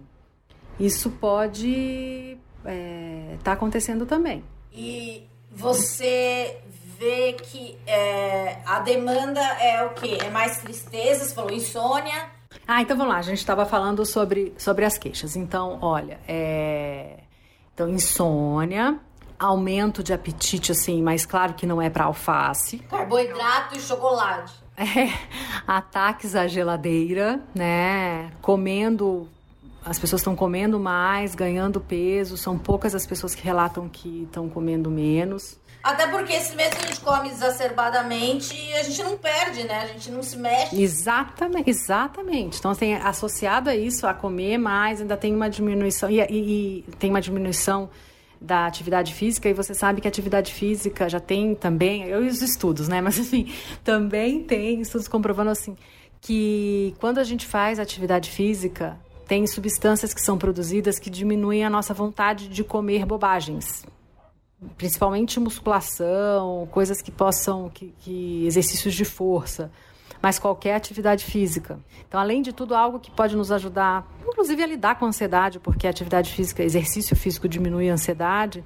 Isso 0.78 1.10
pode 1.10 2.38
estar 2.58 2.70
é, 2.70 3.36
tá 3.42 3.52
acontecendo 3.52 4.06
também. 4.06 4.44
E 4.72 5.26
você 5.50 6.60
vê 6.98 7.32
que 7.32 7.76
é, 7.86 8.58
a 8.64 8.80
demanda 8.80 9.40
é 9.40 9.84
o 9.84 9.90
quê? 9.90 10.18
É 10.24 10.30
mais 10.30 10.58
tristeza, 10.58 11.24
você 11.24 11.34
falou 11.34 11.52
insônia. 11.52 12.30
Ah, 12.66 12.82
então 12.82 12.96
vamos 12.96 13.12
lá, 13.12 13.18
a 13.18 13.22
gente 13.22 13.38
estava 13.38 13.64
falando 13.64 14.04
sobre, 14.04 14.52
sobre 14.56 14.84
as 14.84 14.98
queixas. 14.98 15.36
Então, 15.36 15.78
olha, 15.80 16.20
é 16.28 17.20
então, 17.78 17.88
insônia, 17.88 18.98
aumento 19.38 20.02
de 20.02 20.12
apetite, 20.12 20.72
assim, 20.72 21.00
mas 21.00 21.24
claro 21.24 21.54
que 21.54 21.64
não 21.64 21.80
é 21.80 21.88
para 21.88 22.06
alface. 22.06 22.78
Carboidrato 22.78 23.76
e 23.76 23.80
chocolate. 23.80 24.52
É, 24.80 25.10
ataques 25.66 26.36
à 26.36 26.46
geladeira, 26.46 27.40
né? 27.52 28.30
Comendo. 28.40 29.28
As 29.84 29.98
pessoas 29.98 30.20
estão 30.20 30.36
comendo 30.36 30.78
mais, 30.78 31.34
ganhando 31.34 31.80
peso. 31.80 32.36
São 32.36 32.56
poucas 32.56 32.94
as 32.94 33.04
pessoas 33.04 33.34
que 33.34 33.42
relatam 33.42 33.88
que 33.88 34.22
estão 34.22 34.48
comendo 34.48 34.88
menos. 34.88 35.58
Até 35.82 36.06
porque 36.08 36.32
esse 36.32 36.54
mês 36.56 36.74
que 36.74 36.84
a 36.84 36.88
gente 36.88 37.00
come 37.00 37.28
exacerbadamente, 37.28 38.54
a 38.74 38.82
gente 38.82 39.02
não 39.02 39.16
perde, 39.16 39.64
né? 39.64 39.82
A 39.82 39.86
gente 39.86 40.10
não 40.10 40.22
se 40.22 40.36
mexe. 40.36 40.80
Exatamente, 40.80 41.70
exatamente. 41.70 42.58
Então, 42.58 42.72
assim, 42.72 42.94
associado 42.94 43.70
a 43.70 43.76
isso, 43.76 44.06
a 44.06 44.12
comer 44.12 44.58
mais, 44.58 45.00
ainda 45.00 45.16
tem 45.16 45.34
uma 45.34 45.48
diminuição, 45.48 46.10
e, 46.10 46.20
e, 46.20 46.84
e 46.88 46.92
tem 46.98 47.10
uma 47.10 47.20
diminuição 47.20 47.88
da 48.40 48.66
atividade 48.66 49.14
física, 49.14 49.48
e 49.48 49.52
você 49.52 49.72
sabe 49.72 50.00
que 50.00 50.08
a 50.08 50.10
atividade 50.10 50.52
física 50.52 51.08
já 51.08 51.20
tem 51.20 51.54
também, 51.54 52.04
eu 52.04 52.24
e 52.24 52.28
os 52.28 52.42
estudos, 52.42 52.88
né? 52.88 53.00
Mas 53.02 53.18
assim, 53.18 53.52
também 53.84 54.42
tem 54.42 54.80
estudos 54.80 55.08
comprovando 55.08 55.50
assim 55.50 55.76
que 56.20 56.94
quando 56.98 57.18
a 57.18 57.24
gente 57.24 57.46
faz 57.46 57.78
atividade 57.78 58.30
física, 58.30 58.98
tem 59.28 59.46
substâncias 59.46 60.12
que 60.12 60.20
são 60.20 60.36
produzidas 60.36 60.98
que 60.98 61.08
diminuem 61.08 61.64
a 61.64 61.70
nossa 61.70 61.94
vontade 61.94 62.48
de 62.48 62.64
comer 62.64 63.06
bobagens 63.06 63.84
principalmente 64.76 65.38
musculação, 65.38 66.68
coisas 66.70 67.00
que 67.00 67.10
possam, 67.10 67.68
que, 67.68 67.94
que, 68.00 68.46
exercícios 68.46 68.94
de 68.94 69.04
força, 69.04 69.70
mas 70.20 70.38
qualquer 70.38 70.74
atividade 70.74 71.24
física. 71.24 71.78
Então, 72.06 72.18
além 72.18 72.42
de 72.42 72.52
tudo, 72.52 72.74
algo 72.74 72.98
que 72.98 73.10
pode 73.10 73.36
nos 73.36 73.52
ajudar, 73.52 74.06
inclusive 74.26 74.62
a 74.62 74.66
lidar 74.66 74.98
com 74.98 75.04
a 75.04 75.08
ansiedade, 75.08 75.60
porque 75.60 75.86
atividade 75.86 76.32
física, 76.32 76.62
exercício 76.62 77.14
físico 77.14 77.48
diminui 77.48 77.88
a 77.88 77.92
ansiedade 77.92 78.64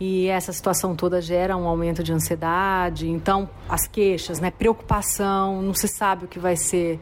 e 0.00 0.26
essa 0.26 0.52
situação 0.52 0.96
toda 0.96 1.20
gera 1.20 1.56
um 1.56 1.68
aumento 1.68 2.02
de 2.02 2.12
ansiedade. 2.12 3.08
Então, 3.08 3.48
as 3.68 3.86
queixas, 3.86 4.40
né, 4.40 4.50
preocupação, 4.50 5.62
não 5.62 5.74
se 5.74 5.86
sabe 5.86 6.24
o 6.24 6.28
que 6.28 6.38
vai 6.38 6.56
ser. 6.56 7.00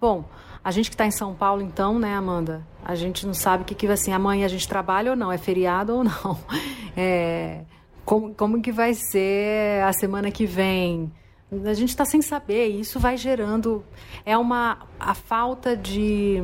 Bom, 0.00 0.24
a 0.62 0.70
gente 0.72 0.90
que 0.90 0.94
está 0.94 1.06
em 1.06 1.10
São 1.12 1.34
Paulo, 1.34 1.62
então, 1.62 1.98
né, 1.98 2.14
Amanda? 2.14 2.66
A 2.88 2.94
gente 2.94 3.26
não 3.26 3.34
sabe 3.34 3.64
o 3.64 3.66
que, 3.66 3.74
que 3.74 3.86
vai 3.86 3.98
ser. 3.98 4.12
Amanhã 4.12 4.46
a 4.46 4.48
gente 4.48 4.66
trabalha 4.66 5.10
ou 5.10 5.16
não, 5.16 5.30
é 5.30 5.36
feriado 5.36 5.94
ou 5.94 6.04
não. 6.04 6.38
É, 7.00 7.60
como, 8.04 8.34
como 8.34 8.60
que 8.60 8.72
vai 8.72 8.92
ser 8.92 9.84
a 9.84 9.92
semana 9.92 10.32
que 10.32 10.44
vem? 10.44 11.12
A 11.64 11.74
gente 11.74 11.90
está 11.90 12.04
sem 12.04 12.20
saber. 12.20 12.66
Isso 12.66 12.98
vai 12.98 13.16
gerando. 13.16 13.84
É 14.26 14.36
uma. 14.36 14.78
A 14.98 15.14
falta 15.14 15.76
de 15.76 16.42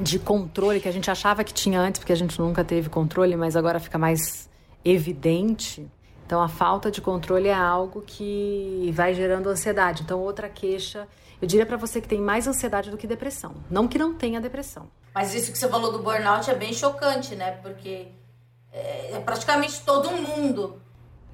de 0.00 0.18
controle 0.20 0.80
que 0.80 0.88
a 0.88 0.92
gente 0.92 1.10
achava 1.10 1.42
que 1.42 1.52
tinha 1.52 1.80
antes, 1.80 1.98
porque 1.98 2.12
a 2.12 2.16
gente 2.16 2.38
nunca 2.38 2.62
teve 2.62 2.88
controle, 2.88 3.36
mas 3.36 3.56
agora 3.56 3.80
fica 3.80 3.98
mais 3.98 4.48
evidente. 4.84 5.90
Então, 6.24 6.40
a 6.40 6.48
falta 6.48 6.88
de 6.88 7.00
controle 7.00 7.48
é 7.48 7.54
algo 7.54 8.02
que 8.06 8.92
vai 8.94 9.12
gerando 9.14 9.48
ansiedade. 9.48 10.02
Então, 10.02 10.20
outra 10.20 10.48
queixa, 10.48 11.08
eu 11.40 11.48
diria 11.48 11.66
para 11.66 11.76
você 11.76 12.00
que 12.00 12.08
tem 12.08 12.20
mais 12.20 12.46
ansiedade 12.46 12.90
do 12.90 12.96
que 12.96 13.06
depressão. 13.08 13.54
Não 13.68 13.88
que 13.88 13.98
não 13.98 14.14
tenha 14.14 14.40
depressão. 14.40 14.88
Mas 15.16 15.32
isso 15.32 15.50
que 15.50 15.56
você 15.56 15.66
falou 15.66 15.90
do 15.90 16.00
burnout 16.00 16.50
é 16.50 16.54
bem 16.54 16.74
chocante, 16.74 17.34
né? 17.34 17.52
Porque 17.62 18.08
é, 18.70 19.12
é 19.14 19.18
praticamente 19.18 19.80
todo 19.80 20.10
mundo 20.10 20.78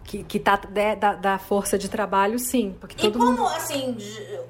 que, 0.05 0.23
que 0.23 0.39
tá 0.39 0.55
de, 0.55 0.95
da, 0.95 1.15
da, 1.15 1.37
força 1.37 1.77
de 1.77 1.89
trabalho, 1.89 2.39
sim. 2.39 2.77
Porque 2.79 2.95
e 2.95 3.11
todo 3.11 3.19
como, 3.19 3.33
mundo... 3.33 3.47
assim, 3.49 3.99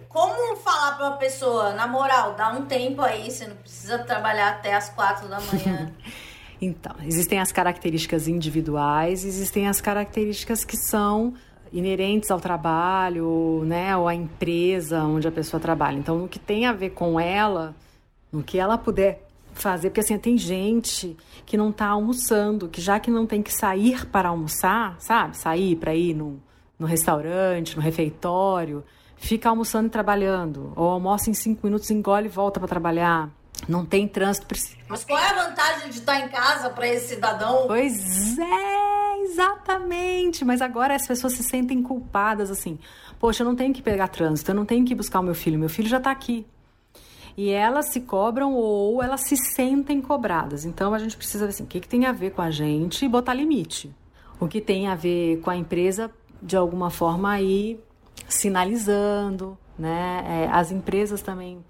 como 0.07 0.55
falar 0.57 0.99
pra 0.99 1.09
uma 1.09 1.17
pessoa, 1.17 1.73
na 1.73 1.87
moral, 1.87 2.35
dá 2.35 2.51
um 2.51 2.67
tempo 2.67 3.01
aí, 3.01 3.31
você 3.31 3.47
não 3.47 3.57
precisa 3.57 4.01
trabalhar 4.01 4.51
até 4.51 4.75
as 4.75 4.91
quatro 4.91 5.27
da 5.27 5.41
manhã. 5.41 5.91
então, 6.61 6.95
existem 7.03 7.41
as 7.41 7.51
características 7.51 8.29
individuais, 8.29 9.25
existem 9.25 9.67
as 9.67 9.81
características 9.81 10.63
que 10.63 10.77
são 10.77 11.33
inerentes 11.73 12.31
ao 12.31 12.39
trabalho, 12.39 13.65
né, 13.65 13.97
ou 13.97 14.07
à 14.07 14.15
empresa 14.15 15.03
onde 15.05 15.27
a 15.27 15.33
pessoa 15.33 15.59
trabalha. 15.59 15.97
Então, 15.97 16.19
no 16.19 16.29
que 16.29 16.39
tem 16.39 16.67
a 16.67 16.73
ver 16.75 16.91
com 16.91 17.19
ela, 17.19 17.75
no 18.33 18.43
que 18.43 18.59
ela 18.59 18.79
puder 18.79 19.29
fazer, 19.55 19.91
porque 19.91 20.01
assim, 20.01 20.19
tem 20.19 20.39
gente 20.39 21.17
que 21.45 21.57
não 21.57 21.71
está 21.71 21.87
almoçando, 21.87 22.69
que 22.69 22.81
já 22.81 22.99
que 22.99 23.11
não 23.11 23.27
tem 23.27 23.43
que 23.43 23.53
sair 23.53 24.07
para 24.07 24.31
almoçar, 24.31 24.97
sabe? 24.99 25.37
Sair 25.37 25.77
para 25.77 25.95
ir 25.95 26.15
no, 26.15 26.43
no 26.79 26.87
restaurante, 26.87 27.77
no 27.77 27.83
refeitório, 27.83 28.83
fica 29.17 29.49
almoçando 29.49 29.89
e 29.89 29.91
trabalhando. 29.91 30.73
Ou 30.75 30.89
almoça 30.89 31.31
em 31.31 31.35
cinco 31.35 31.67
minutos, 31.67 31.91
engole 31.91 32.27
e 32.27 32.31
volta 32.31 32.59
para 32.59 32.69
trabalhar. 32.69 33.31
Não 33.69 33.85
tem 33.85 34.09
trânsito. 34.09 34.47
Mas 34.89 35.05
qual 35.05 35.19
é 35.19 35.29
a 35.29 35.49
vantagem 35.49 35.91
de 35.91 35.99
estar 35.99 36.19
em 36.19 36.29
casa 36.29 36.71
para 36.71 36.89
esse 36.89 37.15
cidadão? 37.15 37.67
Pois 37.67 38.37
é, 38.39 39.23
exatamente. 39.25 40.45
Mas 40.45 40.61
agora 40.61 40.97
as 40.97 41.07
pessoas 41.07 41.35
se 41.35 41.45
sentem 41.45 41.83
culpadas 41.83 42.51
assim. 42.51 42.79
Poxa, 43.21 43.43
eu 43.43 43.47
não 43.47 43.55
tenho 43.55 43.73
que 43.73 43.83
pegar 43.83 44.09
trânsito, 44.09 44.51
eu 44.51 44.55
não 44.55 44.65
tenho 44.65 44.85
que 44.85 44.95
buscar 44.95 45.21
o 45.21 45.23
meu 45.23 45.35
filho, 45.35 45.59
meu 45.59 45.69
filho 45.69 45.89
já 45.89 45.99
está 45.99 46.11
aqui 46.11 46.45
e 47.37 47.51
elas 47.51 47.87
se 47.87 48.01
cobram 48.01 48.55
ou 48.55 49.03
elas 49.03 49.23
se 49.23 49.37
sentem 49.37 50.01
cobradas. 50.01 50.65
Então 50.65 50.95
a 50.95 50.99
gente 50.99 51.17
precisa 51.17 51.47
ver 51.47 51.51
assim, 51.51 51.65
o 51.65 51.67
que, 51.67 51.81
que 51.81 51.89
tem 51.89 52.07
a 52.07 52.13
ver 52.13 52.33
com 52.33 52.43
a 52.43 52.51
gente 52.51 53.05
e 53.05 53.09
botar 53.09 53.35
limite. 53.35 53.95
O 54.39 54.49
que 54.49 54.61
tem 54.61 54.89
a 54.89 54.95
ver 54.95 55.41
com 55.41 55.51
a 55.51 55.57
empresa, 55.57 56.11
de 56.43 56.57
alguma 56.57 56.91
forma, 56.91 57.31
aí 57.33 57.79
sinalizando, 58.29 59.57
né? 59.79 60.25
É, 60.27 60.49
as 60.51 60.71
empresas 60.71 61.23
também 61.23 61.65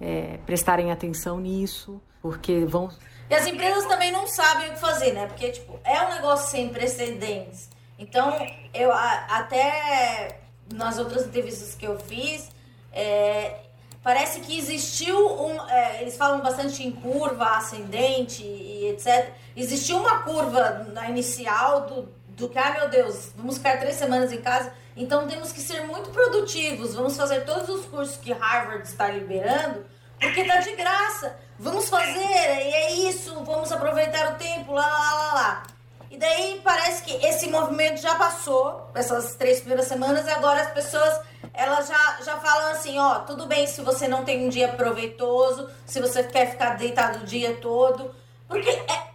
é, 0.00 0.38
prestarem 0.44 0.90
atenção 0.92 1.40
nisso, 1.40 2.00
porque 2.20 2.64
vão. 2.64 2.90
E 3.30 3.34
as 3.34 3.46
empresas 3.46 3.86
também 3.86 4.10
não 4.12 4.26
sabem 4.26 4.70
o 4.70 4.72
que 4.74 4.80
fazer, 4.80 5.12
né? 5.12 5.26
Porque, 5.26 5.50
tipo, 5.50 5.78
é 5.84 6.02
um 6.02 6.14
negócio 6.14 6.50
sem 6.50 6.68
precedentes. 6.68 7.70
Então, 7.98 8.32
eu 8.72 8.92
até 8.92 10.40
nas 10.72 10.98
outras 10.98 11.26
entrevistas 11.26 11.74
que 11.74 11.86
eu 11.86 11.98
fiz, 11.98 12.50
é, 12.92 13.67
parece 14.08 14.40
que 14.40 14.56
existiu 14.56 15.18
um. 15.38 15.68
É, 15.68 16.00
eles 16.00 16.16
falam 16.16 16.40
bastante 16.40 16.82
em 16.82 16.90
curva 16.90 17.44
ascendente 17.58 18.42
e 18.42 18.88
etc. 18.88 19.34
Existiu 19.54 19.98
uma 19.98 20.22
curva 20.22 20.86
na 20.94 21.10
inicial 21.10 21.82
do, 21.82 22.08
do 22.28 22.48
que, 22.48 22.70
meu 22.70 22.88
Deus, 22.88 23.32
vamos 23.36 23.58
ficar 23.58 23.78
três 23.78 23.96
semanas 23.96 24.32
em 24.32 24.40
casa, 24.40 24.72
então 24.96 25.28
temos 25.28 25.52
que 25.52 25.60
ser 25.60 25.82
muito 25.82 26.08
produtivos, 26.08 26.94
vamos 26.94 27.18
fazer 27.18 27.44
todos 27.44 27.68
os 27.68 27.84
cursos 27.84 28.16
que 28.16 28.32
Harvard 28.32 28.88
está 28.88 29.10
liberando, 29.10 29.84
porque 30.18 30.42
tá 30.42 30.56
de 30.56 30.74
graça. 30.74 31.38
Vamos 31.58 31.90
fazer, 31.90 32.16
e 32.16 32.72
é 32.72 32.92
isso, 33.10 33.34
vamos 33.44 33.70
aproveitar 33.70 34.32
o 34.32 34.38
tempo, 34.38 34.72
lá, 34.72 34.86
lá, 34.86 35.14
lá, 35.14 35.34
lá. 35.34 35.62
E 36.10 36.16
daí 36.16 36.62
parece 36.64 37.02
que 37.02 37.12
esse 37.26 37.46
movimento 37.48 38.00
já 38.00 38.14
passou, 38.14 38.90
essas 38.94 39.34
três 39.34 39.58
primeiras 39.58 39.86
semanas, 39.86 40.26
e 40.26 40.30
agora 40.30 40.62
as 40.62 40.70
pessoas 40.70 41.27
elas 41.52 41.88
já, 41.88 42.18
já 42.22 42.36
falam 42.38 42.72
assim, 42.72 42.98
ó, 42.98 43.20
tudo 43.20 43.46
bem 43.46 43.66
se 43.66 43.80
você 43.82 44.06
não 44.06 44.24
tem 44.24 44.46
um 44.46 44.48
dia 44.48 44.68
proveitoso, 44.68 45.68
se 45.86 46.00
você 46.00 46.22
quer 46.24 46.50
ficar 46.50 46.76
deitado 46.76 47.20
o 47.20 47.26
dia 47.26 47.56
todo. 47.56 48.14
Porque 48.46 48.68
é, 48.68 49.08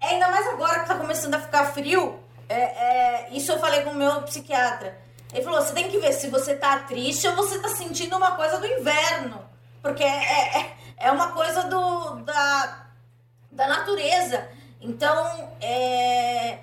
é 0.00 0.08
ainda 0.08 0.28
mais 0.28 0.46
agora 0.48 0.80
que 0.80 0.88
tá 0.88 0.94
começando 0.94 1.34
a 1.34 1.40
ficar 1.40 1.72
frio. 1.72 2.18
É, 2.48 2.54
é, 2.54 3.28
isso 3.32 3.52
eu 3.52 3.58
falei 3.58 3.82
com 3.82 3.90
o 3.90 3.94
meu 3.94 4.22
psiquiatra. 4.22 4.98
Ele 5.32 5.44
falou, 5.44 5.62
você 5.62 5.72
tem 5.72 5.88
que 5.88 5.98
ver 5.98 6.12
se 6.12 6.28
você 6.28 6.56
tá 6.56 6.80
triste 6.80 7.28
ou 7.28 7.36
você 7.36 7.58
tá 7.60 7.68
sentindo 7.68 8.16
uma 8.16 8.32
coisa 8.32 8.58
do 8.58 8.66
inverno. 8.66 9.44
Porque 9.80 10.02
é, 10.02 10.58
é, 10.58 10.76
é 10.96 11.12
uma 11.12 11.32
coisa 11.32 11.64
do, 11.64 12.16
da, 12.24 12.86
da 13.50 13.66
natureza. 13.68 14.48
Então, 14.80 15.54
é, 15.60 16.58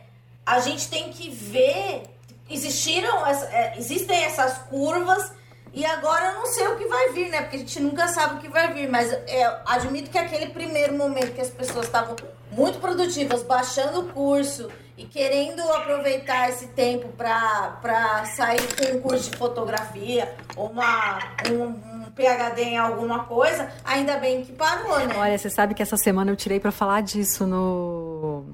a 0.46 0.60
gente 0.60 0.90
tem 0.90 1.12
que 1.12 1.30
ver 1.30 2.17
existiram, 2.50 3.26
é, 3.26 3.78
existem 3.78 4.24
essas 4.24 4.58
curvas 4.70 5.32
e 5.74 5.86
agora 5.86 6.32
eu 6.32 6.34
não 6.40 6.46
sei 6.48 6.68
o 6.68 6.76
que 6.76 6.86
vai 6.86 7.12
vir, 7.12 7.30
né? 7.30 7.42
Porque 7.42 7.58
a 7.58 7.60
gente 7.60 7.80
nunca 7.82 8.08
sabe 8.08 8.36
o 8.36 8.38
que 8.40 8.50
vai 8.50 8.74
vir, 8.74 8.90
mas 8.90 9.12
é, 9.14 9.62
admito 9.66 10.10
que 10.10 10.18
aquele 10.18 10.48
primeiro 10.48 10.98
momento 10.98 11.34
que 11.34 11.42
as 11.42 11.50
pessoas 11.50 11.86
estavam 11.86 12.16
muito 12.52 12.80
produtivas, 12.80 13.44
baixando 13.44 14.00
o 14.00 14.08
curso 14.08 14.70
e 14.98 15.06
querendo 15.06 15.62
aproveitar 15.74 16.50
esse 16.50 16.68
tempo 16.70 17.10
para 17.10 18.26
sair 18.36 18.62
com 18.76 18.98
um 18.98 19.02
curso 19.02 19.30
de 19.30 19.38
fotografia 19.38 20.34
ou 20.56 20.70
uma, 20.70 21.20
um, 21.52 21.64
um 21.66 22.12
PhD 22.16 22.64
em 22.64 22.78
alguma 22.78 23.26
coisa, 23.26 23.70
ainda 23.86 24.18
bem 24.18 24.44
que 24.44 24.54
parou, 24.54 24.98
né? 25.06 25.14
Olha, 25.16 25.38
você 25.38 25.50
sabe 25.50 25.76
que 25.76 25.84
essa 25.84 25.98
semana 25.98 26.32
eu 26.32 26.36
tirei 26.36 26.60
para 26.60 26.72
falar 26.72 27.02
disso 27.02 27.46
no, 27.46 28.46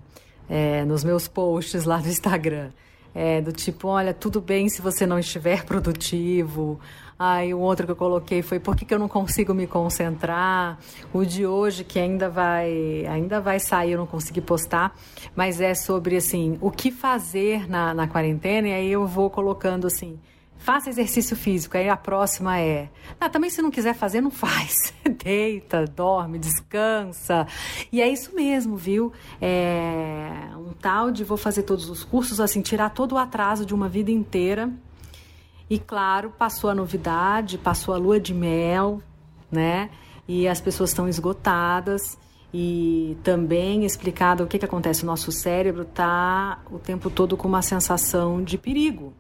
é, 0.49 0.83
nos 0.83 1.05
meus 1.05 1.29
posts 1.29 1.85
lá 1.85 1.97
do 1.97 2.09
Instagram. 2.09 2.71
É, 3.15 3.41
do 3.41 3.51
tipo, 3.51 3.87
olha, 3.87 4.13
tudo 4.13 4.41
bem 4.41 4.67
se 4.69 4.81
você 4.81 5.05
não 5.05 5.19
estiver 5.19 5.63
produtivo. 5.65 6.79
Aí 7.17 7.53
o 7.53 7.59
outro 7.59 7.85
que 7.85 7.91
eu 7.91 7.95
coloquei 7.95 8.41
foi 8.41 8.59
por 8.59 8.75
que, 8.75 8.85
que 8.85 8.93
eu 8.93 8.99
não 8.99 9.07
consigo 9.07 9.53
me 9.53 9.67
concentrar. 9.67 10.79
O 11.13 11.23
de 11.23 11.45
hoje 11.45 11.83
que 11.83 11.99
ainda 11.99 12.29
vai, 12.29 13.05
ainda 13.07 13.39
vai 13.39 13.59
sair, 13.59 13.91
eu 13.91 13.99
não 13.99 14.07
consegui 14.07 14.41
postar, 14.41 14.97
mas 15.35 15.61
é 15.61 15.75
sobre 15.75 16.17
assim, 16.17 16.57
o 16.59 16.71
que 16.71 16.91
fazer 16.91 17.69
na, 17.69 17.93
na 17.93 18.07
quarentena, 18.07 18.67
e 18.67 18.73
aí 18.73 18.91
eu 18.91 19.05
vou 19.05 19.29
colocando 19.29 19.87
assim 19.87 20.19
faça 20.63 20.89
exercício 20.89 21.35
físico. 21.35 21.77
Aí 21.77 21.89
a 21.89 21.97
próxima 21.97 22.57
é: 22.57 22.89
ah, 23.19 23.29
também 23.29 23.49
se 23.49 23.61
não 23.61 23.69
quiser 23.69 23.93
fazer, 23.93 24.21
não 24.21 24.31
faz. 24.31 24.93
Deita, 25.23 25.85
dorme, 25.85 26.39
descansa. 26.39 27.45
E 27.91 28.01
é 28.01 28.07
isso 28.07 28.33
mesmo, 28.33 28.77
viu? 28.77 29.11
É 29.41 30.49
um 30.57 30.71
tal 30.73 31.11
de 31.11 31.23
vou 31.23 31.37
fazer 31.37 31.63
todos 31.63 31.89
os 31.89 32.03
cursos, 32.03 32.39
assim, 32.39 32.61
tirar 32.61 32.89
todo 32.89 33.13
o 33.13 33.17
atraso 33.17 33.65
de 33.65 33.73
uma 33.73 33.89
vida 33.89 34.09
inteira. 34.09 34.71
E 35.69 35.77
claro, 35.77 36.31
passou 36.31 36.69
a 36.69 36.75
novidade, 36.75 37.57
passou 37.57 37.93
a 37.93 37.97
lua 37.97 38.19
de 38.19 38.33
mel, 38.33 39.01
né? 39.51 39.89
E 40.27 40.47
as 40.47 40.61
pessoas 40.61 40.91
estão 40.91 41.07
esgotadas 41.09 42.17
e 42.53 43.17
também 43.23 43.83
explicado 43.83 44.43
o 44.43 44.47
que, 44.47 44.59
que 44.59 44.65
acontece. 44.65 45.03
O 45.03 45.05
nosso 45.05 45.31
cérebro 45.31 45.81
está 45.81 46.59
o 46.71 46.79
tempo 46.79 47.09
todo 47.09 47.35
com 47.35 47.47
uma 47.47 47.61
sensação 47.61 48.41
de 48.41 48.57
perigo. 48.57 49.13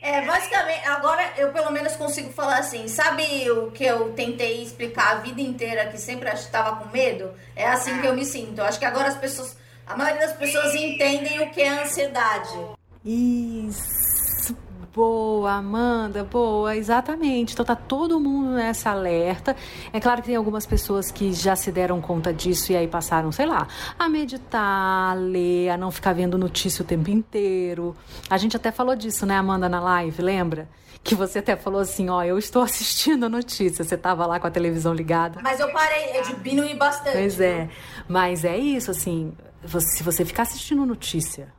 É, 0.00 0.22
basicamente, 0.22 0.86
agora 0.86 1.32
eu 1.36 1.52
pelo 1.52 1.70
menos 1.70 1.96
consigo 1.96 2.32
falar 2.32 2.58
assim, 2.58 2.88
sabe 2.88 3.50
o 3.50 3.70
que 3.70 3.84
eu 3.84 4.12
tentei 4.12 4.62
explicar 4.62 5.12
a 5.12 5.14
vida 5.16 5.40
inteira, 5.40 5.86
que 5.86 5.98
sempre 5.98 6.28
estava 6.30 6.76
com 6.76 6.88
medo? 6.90 7.32
É 7.54 7.66
assim 7.66 8.00
que 8.00 8.06
eu 8.06 8.14
me 8.14 8.24
sinto. 8.24 8.62
Acho 8.62 8.78
que 8.78 8.84
agora 8.84 9.08
as 9.08 9.16
pessoas, 9.16 9.56
a 9.86 9.96
maioria 9.96 10.26
das 10.26 10.36
pessoas 10.36 10.74
entendem 10.74 11.40
o 11.40 11.50
que 11.50 11.60
é 11.60 11.82
ansiedade. 11.82 12.54
Isso. 13.04 13.95
Boa, 14.96 15.52
Amanda, 15.52 16.24
boa, 16.24 16.74
exatamente. 16.74 17.52
Então 17.52 17.66
tá 17.66 17.76
todo 17.76 18.18
mundo 18.18 18.52
nessa 18.52 18.92
alerta. 18.92 19.54
É 19.92 20.00
claro 20.00 20.22
que 20.22 20.28
tem 20.28 20.36
algumas 20.36 20.64
pessoas 20.64 21.10
que 21.10 21.34
já 21.34 21.54
se 21.54 21.70
deram 21.70 22.00
conta 22.00 22.32
disso 22.32 22.72
e 22.72 22.76
aí 22.76 22.88
passaram, 22.88 23.30
sei 23.30 23.44
lá, 23.44 23.68
a 23.98 24.08
meditar, 24.08 25.10
a 25.10 25.12
ler, 25.12 25.68
a 25.68 25.76
não 25.76 25.90
ficar 25.90 26.14
vendo 26.14 26.38
notícia 26.38 26.82
o 26.82 26.86
tempo 26.86 27.10
inteiro. 27.10 27.94
A 28.30 28.38
gente 28.38 28.56
até 28.56 28.72
falou 28.72 28.96
disso, 28.96 29.26
né, 29.26 29.36
Amanda, 29.36 29.68
na 29.68 29.80
live, 29.80 30.22
lembra? 30.22 30.66
Que 31.04 31.14
você 31.14 31.40
até 31.40 31.56
falou 31.56 31.82
assim, 31.82 32.08
ó, 32.08 32.22
eu 32.24 32.38
estou 32.38 32.62
assistindo 32.64 33.26
a 33.26 33.28
notícia. 33.28 33.84
Você 33.84 33.98
tava 33.98 34.24
lá 34.24 34.40
com 34.40 34.46
a 34.46 34.50
televisão 34.50 34.94
ligada. 34.94 35.40
Mas 35.42 35.60
eu 35.60 35.70
parei, 35.72 36.16
eu 36.18 36.22
diminuí 36.22 36.74
bastante. 36.74 37.18
Pois 37.18 37.38
é. 37.38 37.68
Mas 38.08 38.46
é 38.46 38.56
isso, 38.56 38.90
assim, 38.90 39.34
se 39.78 40.02
você 40.02 40.24
ficar 40.24 40.44
assistindo 40.44 40.86
notícia, 40.86 41.52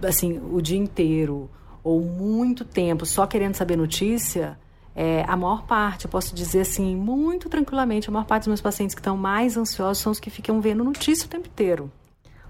assim, 0.00 0.40
o 0.52 0.62
dia 0.62 0.78
inteiro 0.78 1.50
ou 1.84 2.00
muito 2.00 2.64
tempo 2.64 3.04
só 3.04 3.26
querendo 3.26 3.54
saber 3.54 3.76
notícia, 3.76 4.58
é, 4.96 5.24
a 5.28 5.36
maior 5.36 5.64
parte, 5.64 6.06
eu 6.06 6.10
posso 6.10 6.34
dizer 6.34 6.62
assim, 6.62 6.96
muito 6.96 7.48
tranquilamente, 7.48 8.08
a 8.08 8.12
maior 8.12 8.24
parte 8.24 8.42
dos 8.42 8.48
meus 8.48 8.60
pacientes 8.60 8.94
que 8.94 9.00
estão 9.00 9.16
mais 9.16 9.56
ansiosos 9.56 10.02
são 10.02 10.10
os 10.10 10.18
que 10.18 10.30
ficam 10.30 10.60
vendo 10.60 10.82
notícia 10.82 11.26
o 11.26 11.28
tempo 11.28 11.46
inteiro. 11.48 11.92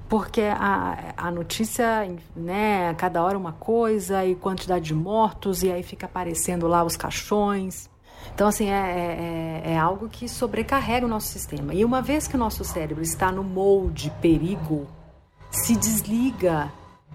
Porque 0.09 0.42
a, 0.42 1.14
a 1.16 1.31
notícia, 1.31 2.07
né, 2.37 2.90
a 2.90 2.94
cada 2.94 3.23
hora 3.23 3.37
uma 3.37 3.53
coisa, 3.53 4.25
e 4.25 4.35
quantidade 4.35 4.85
de 4.85 4.94
mortos, 4.94 5.62
e 5.62 5.73
aí 5.73 5.83
fica 5.83 6.07
aparecendo 6.07 6.68
lá 6.68 6.85
os 6.85 6.97
caixões. 6.97 7.90
Então, 8.35 8.47
assim, 8.47 8.68
é, 8.68 9.62
é, 9.64 9.73
é 9.73 9.79
algo 9.79 10.09
que 10.09 10.29
sobrecarrega 10.29 11.07
o 11.07 11.09
nosso 11.09 11.29
sistema. 11.29 11.75
E 11.75 11.85
uma 11.85 12.03
vez 12.03 12.29
que 12.29 12.37
o 12.37 12.38
nosso 12.38 12.62
cérebro 12.62 13.03
está 13.03 13.33
no 13.33 13.42
molde 13.42 14.12
perigo, 14.20 14.87
se 15.51 15.75
desliga 15.75 16.70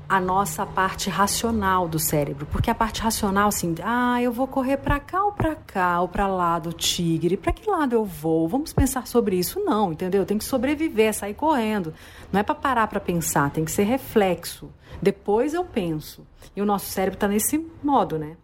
a 0.10 0.19
nossa 0.19 0.65
parte 0.65 1.08
racional 1.08 1.88
do 1.88 2.00
cérebro, 2.00 2.48
porque 2.48 2.72
a 2.72 2.74
parte 2.74 3.00
racional 3.00 3.50
assim, 3.50 3.76
ah, 3.84 4.19
eu 4.19 4.32
vou 4.32 4.48
correr 4.48 4.78
para 4.78 5.00
cá 5.00 5.24
ou 5.24 5.32
para 5.32 5.56
cá 5.56 6.02
ou 6.02 6.08
para 6.08 6.26
lá 6.26 6.58
do 6.58 6.74
tigre, 6.74 7.38
para 7.38 7.54
que 7.54 7.69
lado 7.69 7.93
eu 7.93 8.04
vou? 8.04 8.48
Vamos 8.48 8.74
pensar 8.74 9.06
sobre 9.06 9.38
isso 9.38 9.60
não, 9.60 9.91
entendeu? 9.91 10.26
Tem 10.26 10.39
que 10.39 10.43
sobreviver, 10.43 11.13
sair 11.13 11.36
correndo. 11.36 11.93
Não 12.32 12.39
é 12.39 12.43
para 12.43 12.56
parar 12.56 12.88
para 12.88 13.00
pensar, 13.00 13.52
tem 13.52 13.63
que 13.63 13.72
ser 13.72 13.84
reflexo. 13.84 14.72
Depois 15.00 15.54
eu 15.54 15.63
penso. 15.63 16.26
E 16.56 16.62
o 16.62 16.65
nosso 16.65 16.88
cérebro 16.88 17.15
está 17.15 17.28
nesse 17.28 17.63
modo, 17.84 18.17
né? 18.17 18.36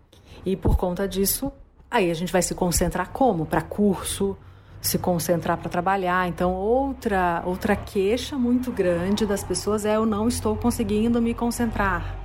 E 0.45 0.55
por 0.55 0.77
conta 0.77 1.07
disso, 1.07 1.51
aí 1.89 2.11
a 2.11 2.13
gente 2.13 2.31
vai 2.31 2.43
se 2.43 2.53
concentrar 2.53 3.09
como? 3.09 3.43
Para 3.43 3.63
curso, 3.63 4.37
se 4.85 4.97
concentrar 4.97 5.57
para 5.57 5.69
trabalhar. 5.69 6.27
Então, 6.27 6.53
outra, 6.53 7.41
outra 7.45 7.75
queixa 7.75 8.37
muito 8.37 8.71
grande 8.71 9.25
das 9.25 9.43
pessoas 9.43 9.85
é 9.85 9.95
eu 9.95 10.05
não 10.05 10.27
estou 10.27 10.55
conseguindo 10.55 11.21
me 11.21 11.33
concentrar. 11.33 12.15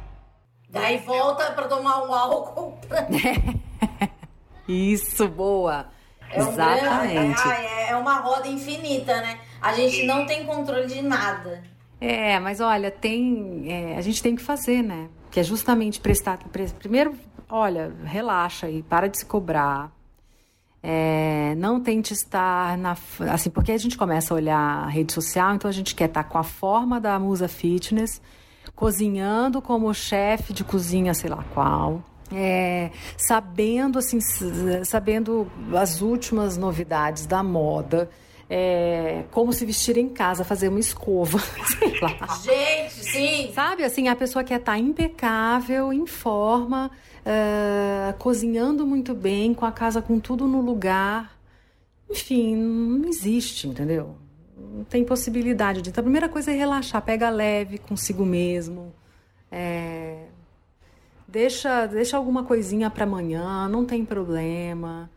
Daí 0.69 0.99
volta 0.99 1.51
para 1.53 1.67
tomar 1.67 2.05
um 2.05 2.15
álcool. 2.15 2.79
Pra... 2.89 3.07
Isso, 4.69 5.27
boa. 5.29 5.87
É 6.31 6.39
Exatamente. 6.39 7.49
Um 7.49 7.51
é, 7.51 7.91
é 7.91 7.97
uma 7.97 8.21
roda 8.21 8.47
infinita, 8.47 9.21
né? 9.21 9.41
A 9.61 9.73
gente 9.73 10.07
não 10.07 10.25
tem 10.27 10.47
controle 10.47 10.87
de 10.87 11.03
nada. 11.03 11.63
É, 12.01 12.39
mas 12.39 12.61
olha, 12.61 12.91
tem, 12.91 13.67
é, 13.69 13.97
a 13.97 14.01
gente 14.01 14.23
tem 14.23 14.37
que 14.37 14.43
fazer, 14.43 14.83
né? 14.83 15.09
Que 15.31 15.41
é 15.41 15.43
justamente 15.43 16.01
prestar. 16.01 16.39
Primeiro, 16.79 17.15
olha, 17.49 17.93
relaxa 18.05 18.67
aí, 18.67 18.83
para 18.83 19.09
de 19.09 19.19
se 19.19 19.27
cobrar 19.27 19.93
é, 20.83 21.55
não 21.57 21.81
tente 21.81 22.13
estar 22.13 22.77
na. 22.79 22.97
Assim, 23.33 23.51
porque 23.51 23.73
a 23.73 23.79
gente 23.79 23.99
começa 23.99 24.33
a 24.33 24.37
olhar 24.37 24.85
a 24.85 24.89
rede 24.89 25.13
social, 25.13 25.55
então 25.55 25.69
a 25.69 25.73
gente 25.73 25.95
quer 25.95 26.07
estar 26.07 26.25
com 26.25 26.39
a 26.39 26.43
forma 26.43 27.01
da 27.01 27.19
musa 27.19 27.49
fitness, 27.49 28.21
cozinhando 28.75 29.61
como 29.61 29.93
chefe 29.93 30.53
de 30.53 30.65
cozinha, 30.65 31.13
sei 31.15 31.29
lá 31.29 31.45
qual. 31.53 32.03
É, 32.33 32.93
sabendo 33.17 33.99
assim 33.99 34.21
sabendo 34.85 35.51
as 35.75 36.01
últimas 36.01 36.57
novidades 36.57 37.27
da 37.27 37.43
moda 37.43 38.09
é, 38.51 39.23
como 39.31 39.53
se 39.53 39.65
vestir 39.65 39.97
em 39.97 40.09
casa, 40.09 40.43
fazer 40.43 40.69
uma 40.69 40.81
escova, 40.81 41.39
sei 41.79 42.01
lá. 42.01 42.37
Gente, 42.43 42.95
sim! 42.95 43.53
Sabe, 43.55 43.85
assim, 43.85 44.09
a 44.09 44.17
pessoa 44.17 44.43
quer 44.43 44.59
estar 44.59 44.77
impecável, 44.77 45.93
em 45.93 46.05
forma, 46.05 46.91
uh, 47.21 48.17
cozinhando 48.19 48.87
muito 48.87 49.15
bem, 49.15 49.55
com 49.55 49.65
a 49.65 49.73
casa 49.73 50.01
com 50.03 50.19
tudo 50.19 50.47
no 50.47 50.61
lugar. 50.61 51.39
Enfim, 52.09 52.57
não 52.57 53.09
existe, 53.09 53.69
entendeu? 53.69 54.17
Não 54.57 54.85
tem 54.85 55.05
possibilidade 55.05 55.83
de. 55.83 55.91
Então, 55.91 56.03
a 56.03 56.05
primeira 56.05 56.29
coisa 56.29 56.51
é 56.51 56.55
relaxar, 56.55 57.03
pega 57.03 57.31
leve 57.31 57.79
consigo 57.79 58.25
mesmo. 58.25 58.93
É, 59.51 60.27
deixa, 61.27 61.87
deixa 61.87 62.17
alguma 62.17 62.45
coisinha 62.45 62.91
para 62.91 63.05
amanhã, 63.05 63.69
não 63.69 63.85
tem 63.85 64.05
problema 64.05 65.11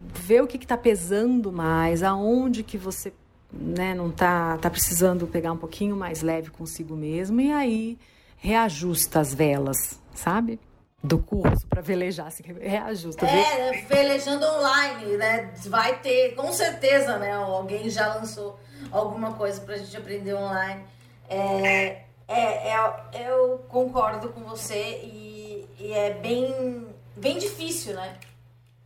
ver 0.00 0.42
o 0.42 0.46
que 0.46 0.56
está 0.56 0.76
pesando 0.76 1.52
mais, 1.52 2.02
aonde 2.02 2.62
que 2.62 2.76
você 2.76 3.12
né, 3.52 3.94
não 3.94 4.08
está 4.10 4.58
tá 4.58 4.68
precisando 4.68 5.26
pegar 5.26 5.52
um 5.52 5.56
pouquinho 5.56 5.96
mais 5.96 6.22
leve 6.22 6.50
consigo 6.50 6.96
mesmo 6.96 7.40
e 7.40 7.50
aí 7.52 7.98
reajusta 8.36 9.20
as 9.20 9.32
velas, 9.32 10.00
sabe? 10.14 10.58
Do 11.04 11.18
curso 11.18 11.66
para 11.66 11.82
velejar, 11.82 12.28
assim, 12.28 12.42
reajusta. 12.60 13.26
É, 13.26 13.82
velejando 13.82 14.46
online, 14.46 15.16
né? 15.18 15.52
Vai 15.66 15.98
ter, 15.98 16.34
com 16.34 16.50
certeza, 16.52 17.18
né? 17.18 17.32
Alguém 17.32 17.90
já 17.90 18.14
lançou 18.14 18.58
alguma 18.90 19.34
coisa 19.34 19.60
para 19.60 19.74
a 19.74 19.78
gente 19.78 19.94
aprender 19.96 20.34
online. 20.34 20.82
É, 21.28 22.04
é, 22.26 22.70
é, 22.72 23.28
eu 23.28 23.58
concordo 23.68 24.30
com 24.30 24.40
você 24.44 25.00
e, 25.04 25.68
e 25.78 25.92
é 25.92 26.14
bem, 26.14 26.86
bem 27.16 27.38
difícil, 27.38 27.94
né? 27.94 28.16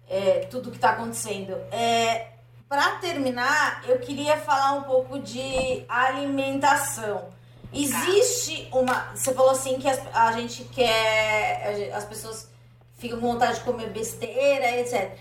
é, 0.08 0.46
tudo 0.50 0.70
que 0.70 0.76
está 0.76 0.90
acontecendo. 0.90 1.52
É, 1.70 2.28
Para 2.68 2.96
terminar, 2.96 3.82
eu 3.88 3.98
queria 3.98 4.36
falar 4.36 4.74
um 4.74 4.82
pouco 4.82 5.18
de 5.18 5.84
alimentação. 5.88 7.28
Existe 7.72 8.68
uma. 8.72 9.14
Você 9.14 9.34
falou 9.34 9.50
assim 9.50 9.78
que 9.78 9.88
a 9.88 10.32
gente 10.32 10.64
quer. 10.64 11.92
As 11.94 12.04
pessoas 12.04 12.48
ficam 12.98 13.20
com 13.20 13.32
vontade 13.32 13.58
de 13.58 13.64
comer 13.64 13.90
besteira, 13.90 14.80
etc. 14.80 15.16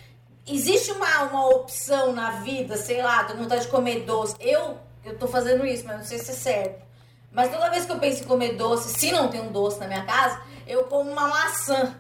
Existe 0.46 0.92
uma, 0.92 1.24
uma 1.24 1.50
opção 1.50 2.14
na 2.14 2.32
vida, 2.40 2.78
sei 2.78 3.02
lá, 3.02 3.26
tô 3.26 3.34
com 3.34 3.44
vontade 3.44 3.64
de 3.64 3.68
comer 3.68 4.06
doce. 4.06 4.36
Eu, 4.40 4.78
eu 5.04 5.18
tô 5.18 5.28
fazendo 5.28 5.66
isso, 5.66 5.86
mas 5.86 5.98
não 5.98 6.06
sei 6.06 6.20
se 6.20 6.32
é 6.32 6.34
certo. 6.34 6.88
Mas 7.32 7.52
toda 7.52 7.70
vez 7.70 7.86
que 7.86 7.92
eu 7.92 8.00
penso 8.00 8.24
em 8.24 8.28
comer 8.28 8.56
doce, 8.56 8.98
se 8.98 9.12
não 9.12 9.28
tem 9.28 9.42
um 9.42 9.52
doce 9.52 9.80
na 9.80 9.88
minha 9.88 10.06
casa, 10.06 10.42
eu 10.66 10.86
como 10.86 11.12
uma 11.12 11.28
maçã. 11.28 11.96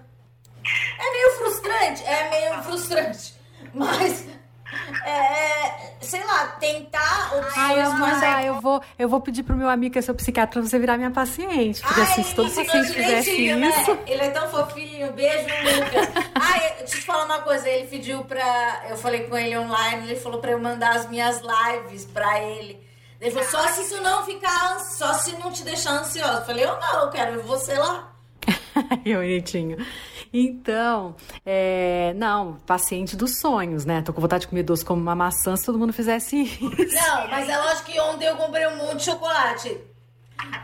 É 1.00 1.12
meio 1.12 1.32
frustrante, 1.38 2.04
é 2.04 2.30
meio 2.30 2.64
frustrante. 2.64 3.36
Mas 3.74 4.26
é, 5.06 5.94
sei 6.02 6.24
lá, 6.24 6.48
tentar 6.60 7.08
Ai, 7.56 7.84
eu, 7.84 7.92
mas, 7.94 8.24
ah, 8.24 8.44
eu 8.44 8.62
vou, 8.62 8.82
eu 8.98 9.10
vou 9.10 9.20
pedir 9.20 9.44
pro 9.44 9.56
meu 9.56 9.70
amigo 9.70 9.94
que 9.94 10.00
é 10.00 10.02
seu 10.02 10.16
psiquiatra 10.16 10.62
pra 10.62 10.70
você 10.70 10.80
virar 10.80 10.98
minha 10.98 11.12
paciente. 11.12 11.82
Porque 11.82 12.00
Ai, 12.00 12.08
assim, 12.08 12.24
se 12.24 12.36
todo 12.36 12.50
paciente 12.50 12.94
fizesse 12.94 13.56
né? 13.56 13.70
isso. 13.70 13.98
Ele 14.06 14.22
é 14.22 14.30
tão 14.30 14.48
fofinho, 14.50 15.12
beijo, 15.14 15.46
Lucas. 15.46 16.24
Ai, 16.36 16.60
deixa 16.80 16.96
eu 16.96 17.00
te 17.00 17.02
falar 17.02 17.26
uma 17.26 17.40
coisa, 17.40 17.68
ele 17.68 17.88
pediu 17.88 18.24
pra. 18.24 18.86
Eu 18.90 18.98
falei 18.98 19.22
com 19.22 19.38
ele 19.38 19.58
online, 19.58 20.10
ele 20.10 20.20
falou 20.20 20.40
pra 20.40 20.52
eu 20.52 20.60
mandar 20.60 20.96
as 20.96 21.10
minhas 21.10 21.42
lives 21.42 22.06
pra 22.06 22.42
ele. 22.42 22.86
Ele 23.20 23.32
falou, 23.32 23.50
só 23.50 23.68
se 23.70 23.82
isso 23.82 24.02
não 24.02 24.24
ficar, 24.24 24.80
só 24.80 25.14
se 25.16 25.32
não 25.38 25.52
te 25.52 25.64
deixar 25.64 25.92
ansiosa. 25.92 26.40
Eu 26.40 26.46
falei, 26.46 26.66
eu 26.66 26.80
não, 26.80 27.06
eu 27.06 27.10
quero 27.10 27.34
ver 27.34 27.44
você 27.44 27.74
lá. 27.74 28.14
que 29.04 29.16
bonitinho. 29.16 29.78
Então, 30.34 31.16
é, 31.46 32.14
não, 32.16 32.56
paciente 32.66 33.16
dos 33.16 33.40
sonhos, 33.40 33.86
né? 33.86 34.02
Tô 34.02 34.14
com 34.14 34.22
vontade 34.22 34.42
de 34.42 34.48
comer 34.48 34.64
doce 34.64 34.84
como 34.84 35.02
uma 35.02 35.16
maçã 35.16 35.56
se 35.56 35.66
todo 35.66 35.80
mundo 35.80 35.94
fizesse 35.94 36.44
isso. 36.44 36.64
Não, 36.64 37.28
mas 37.30 37.48
é 37.50 37.58
lógico 37.58 37.92
que 37.92 38.00
ontem 38.00 38.26
eu 38.26 38.36
comprei 38.36 38.68
um 38.68 38.78
monte 38.78 38.98
de 38.98 39.06
chocolate. 39.06 39.78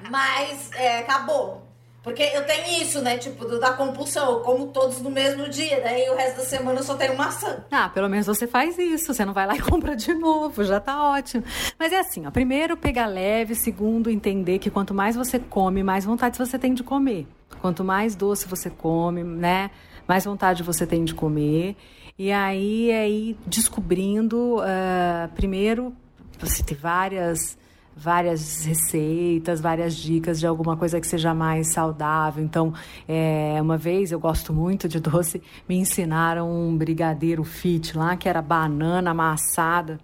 Mas 0.09 0.71
é, 0.73 0.99
acabou. 0.99 1.62
Porque 2.03 2.21
eu 2.21 2.45
tenho 2.45 2.81
isso, 2.81 3.01
né? 3.01 3.17
Tipo, 3.17 3.45
da 3.57 3.71
compulsão. 3.73 4.33
Eu 4.33 4.39
como 4.41 4.67
todos 4.67 5.01
no 5.01 5.09
mesmo 5.09 5.47
dia. 5.47 5.79
Daí 5.81 6.09
o 6.09 6.15
resto 6.15 6.37
da 6.37 6.43
semana 6.43 6.79
eu 6.79 6.83
só 6.83 6.95
tenho 6.95 7.17
maçã. 7.17 7.63
Ah, 7.71 7.87
pelo 7.87 8.09
menos 8.09 8.27
você 8.27 8.45
faz 8.45 8.77
isso. 8.77 9.13
Você 9.13 9.23
não 9.23 9.33
vai 9.33 9.47
lá 9.47 9.55
e 9.55 9.61
compra 9.63 9.95
de 9.95 10.13
novo. 10.13 10.65
Já 10.65 10.81
tá 10.81 11.11
ótimo. 11.11 11.45
Mas 11.79 11.93
é 11.93 11.99
assim, 11.99 12.27
ó. 12.27 12.31
Primeiro, 12.31 12.75
pegar 12.75 13.05
leve. 13.05 13.55
Segundo, 13.55 14.09
entender 14.09 14.59
que 14.59 14.69
quanto 14.69 14.93
mais 14.93 15.15
você 15.15 15.39
come, 15.39 15.81
mais 15.81 16.03
vontade 16.03 16.37
você 16.37 16.59
tem 16.59 16.73
de 16.73 16.83
comer. 16.83 17.25
Quanto 17.61 17.85
mais 17.85 18.15
doce 18.15 18.49
você 18.49 18.69
come, 18.69 19.23
né? 19.23 19.71
Mais 20.05 20.25
vontade 20.25 20.61
você 20.61 20.85
tem 20.85 21.05
de 21.05 21.13
comer. 21.13 21.77
E 22.19 22.33
aí, 22.33 22.91
aí 22.91 23.37
descobrindo, 23.47 24.57
uh, 24.57 25.33
primeiro, 25.33 25.95
você 26.37 26.61
tem 26.61 26.77
várias 26.77 27.57
várias 27.95 28.65
receitas, 28.65 29.61
várias 29.61 29.95
dicas 29.95 30.39
de 30.39 30.47
alguma 30.47 30.75
coisa 30.75 30.99
que 30.99 31.07
seja 31.07 31.33
mais 31.33 31.73
saudável. 31.73 32.43
Então, 32.43 32.73
é, 33.07 33.57
uma 33.61 33.77
vez 33.77 34.11
eu 34.11 34.19
gosto 34.19 34.53
muito 34.53 34.87
de 34.87 34.99
doce, 34.99 35.41
me 35.67 35.75
ensinaram 35.75 36.51
um 36.51 36.75
brigadeiro 36.75 37.43
fit 37.43 37.97
lá 37.97 38.15
que 38.15 38.27
era 38.27 38.41
banana 38.41 39.11
amassada 39.11 39.99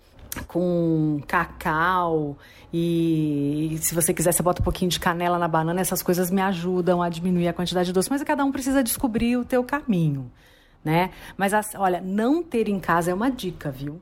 com 0.47 1.19
cacau. 1.27 2.37
E, 2.71 3.73
e, 3.73 3.77
se 3.79 3.95
você 3.95 4.13
quiser 4.13 4.31
você 4.31 4.43
bota 4.43 4.61
um 4.61 4.63
pouquinho 4.63 4.91
de 4.91 4.99
canela 4.99 5.39
na 5.39 5.47
banana 5.47 5.81
essas 5.81 6.03
coisas 6.03 6.29
me 6.29 6.39
ajudam 6.39 7.01
a 7.01 7.09
diminuir 7.09 7.47
a 7.47 7.53
quantidade 7.53 7.87
de 7.87 7.93
doce 7.93 8.11
mas 8.11 8.21
cada 8.21 8.45
um 8.45 8.51
precisa 8.51 8.83
descobrir 8.83 9.37
o 9.37 9.43
teu 9.43 9.63
caminho 9.63 10.31
né? 10.85 11.09
Mas 11.35 11.51
olha 11.75 11.99
não 11.99 12.43
ter 12.43 12.69
em 12.69 12.79
casa 12.79 13.09
é 13.09 13.13
uma 13.13 13.31
dica 13.31 13.71
viu 13.71 13.99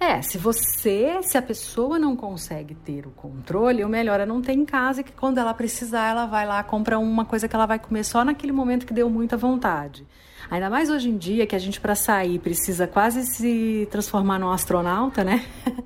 é, 0.00 0.22
se 0.22 0.38
você, 0.38 1.22
se 1.22 1.36
a 1.36 1.42
pessoa 1.42 1.98
não 1.98 2.16
consegue 2.16 2.74
ter 2.74 3.06
o 3.06 3.10
controle, 3.10 3.84
o 3.84 3.88
melhor 3.88 4.18
é 4.18 4.24
não 4.24 4.40
ter 4.40 4.52
em 4.52 4.64
casa, 4.64 5.02
que 5.02 5.12
quando 5.12 5.36
ela 5.36 5.52
precisar, 5.52 6.08
ela 6.08 6.24
vai 6.24 6.46
lá, 6.46 6.64
compra 6.64 6.98
uma 6.98 7.26
coisa 7.26 7.46
que 7.46 7.54
ela 7.54 7.66
vai 7.66 7.78
comer 7.78 8.02
só 8.02 8.24
naquele 8.24 8.50
momento 8.50 8.86
que 8.86 8.94
deu 8.94 9.10
muita 9.10 9.36
vontade. 9.36 10.06
Ainda 10.50 10.70
mais 10.70 10.88
hoje 10.88 11.10
em 11.10 11.18
dia, 11.18 11.46
que 11.46 11.54
a 11.54 11.58
gente 11.58 11.78
para 11.78 11.94
sair 11.94 12.38
precisa 12.38 12.86
quase 12.86 13.26
se 13.26 13.86
transformar 13.90 14.38
num 14.38 14.50
astronauta, 14.50 15.22
né? 15.22 15.44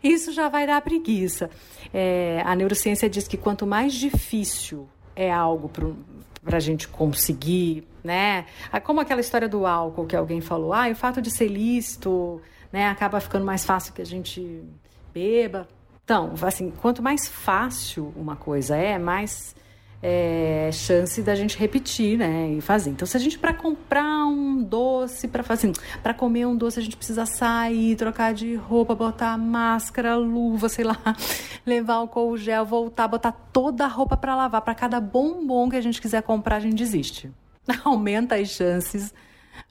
Isso 0.00 0.32
já 0.32 0.48
vai 0.48 0.64
dar 0.64 0.80
preguiça. 0.80 1.50
É, 1.92 2.40
a 2.46 2.54
neurociência 2.54 3.10
diz 3.10 3.26
que 3.26 3.36
quanto 3.36 3.66
mais 3.66 3.92
difícil 3.92 4.88
é 5.16 5.32
algo 5.32 5.68
para 5.68 6.56
a 6.56 6.60
gente 6.60 6.86
conseguir, 6.86 7.88
né? 8.04 8.46
Como 8.84 9.00
aquela 9.00 9.20
história 9.20 9.48
do 9.48 9.66
álcool 9.66 10.06
que 10.06 10.14
alguém 10.14 10.40
falou, 10.40 10.72
ah, 10.72 10.88
o 10.88 10.94
fato 10.94 11.20
de 11.20 11.30
ser 11.30 11.48
lícito 11.48 12.40
né? 12.72 12.88
Acaba 12.88 13.20
ficando 13.20 13.44
mais 13.44 13.64
fácil 13.64 13.92
que 13.92 14.02
a 14.02 14.06
gente 14.06 14.64
beba. 15.12 15.68
Então, 16.04 16.34
assim, 16.42 16.70
quanto 16.70 17.02
mais 17.02 17.28
fácil 17.28 18.12
uma 18.16 18.34
coisa 18.34 18.76
é, 18.76 18.98
mais 18.98 19.54
é, 20.02 20.70
chance 20.72 21.20
da 21.22 21.34
gente 21.34 21.58
repetir, 21.58 22.18
né, 22.18 22.52
e 22.52 22.60
fazer. 22.60 22.90
Então, 22.90 23.06
se 23.06 23.16
a 23.16 23.20
gente 23.20 23.38
para 23.38 23.52
comprar 23.52 24.26
um 24.26 24.62
doce, 24.62 25.28
para 25.28 25.42
fazer, 25.42 25.72
para 26.02 26.14
comer 26.14 26.46
um 26.46 26.56
doce, 26.56 26.80
a 26.80 26.82
gente 26.82 26.96
precisa 26.96 27.26
sair, 27.26 27.96
trocar 27.96 28.32
de 28.32 28.54
roupa, 28.54 28.94
botar 28.94 29.36
máscara, 29.36 30.16
luva, 30.16 30.68
sei 30.68 30.84
lá, 30.84 30.98
levar 31.66 31.94
álcool 31.94 32.36
gel, 32.36 32.64
voltar, 32.64 33.06
botar 33.08 33.32
toda 33.32 33.84
a 33.84 33.88
roupa 33.88 34.16
para 34.16 34.34
lavar, 34.34 34.62
para 34.62 34.74
cada 34.74 35.00
bombom 35.00 35.68
que 35.68 35.76
a 35.76 35.80
gente 35.80 36.00
quiser 36.00 36.22
comprar, 36.22 36.56
a 36.56 36.60
gente 36.60 36.76
desiste. 36.76 37.30
Aumenta 37.84 38.36
as 38.36 38.48
chances 38.48 39.12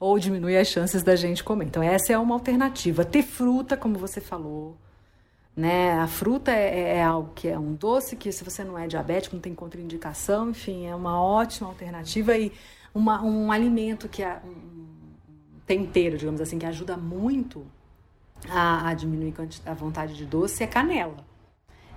ou 0.00 0.18
diminui 0.18 0.56
as 0.56 0.66
chances 0.68 1.02
da 1.02 1.14
gente 1.14 1.44
comer. 1.44 1.66
Então, 1.66 1.82
essa 1.82 2.12
é 2.12 2.18
uma 2.18 2.34
alternativa. 2.34 3.04
Ter 3.04 3.22
fruta, 3.22 3.76
como 3.76 3.98
você 3.98 4.18
falou, 4.18 4.78
né? 5.54 5.92
A 5.92 6.06
fruta 6.06 6.50
é, 6.50 6.80
é, 6.80 6.96
é, 6.96 7.02
algo 7.04 7.32
que 7.34 7.46
é 7.46 7.58
um 7.58 7.74
doce 7.74 8.16
que, 8.16 8.32
se 8.32 8.42
você 8.42 8.64
não 8.64 8.78
é 8.78 8.86
diabético, 8.86 9.36
não 9.36 9.42
tem 9.42 9.54
contraindicação, 9.54 10.50
enfim, 10.50 10.86
é 10.86 10.94
uma 10.94 11.22
ótima 11.22 11.68
alternativa 11.68 12.34
e 12.36 12.50
uma, 12.94 13.22
um 13.22 13.52
alimento 13.52 14.08
que 14.08 14.22
é 14.22 14.40
um 14.42 14.86
tempero, 15.66 16.16
digamos 16.16 16.40
assim, 16.40 16.58
que 16.58 16.66
ajuda 16.66 16.96
muito 16.96 17.66
a, 18.48 18.88
a 18.88 18.94
diminuir 18.94 19.34
a 19.66 19.74
vontade 19.74 20.16
de 20.16 20.24
doce 20.24 20.62
é 20.64 20.66
canela. 20.66 21.28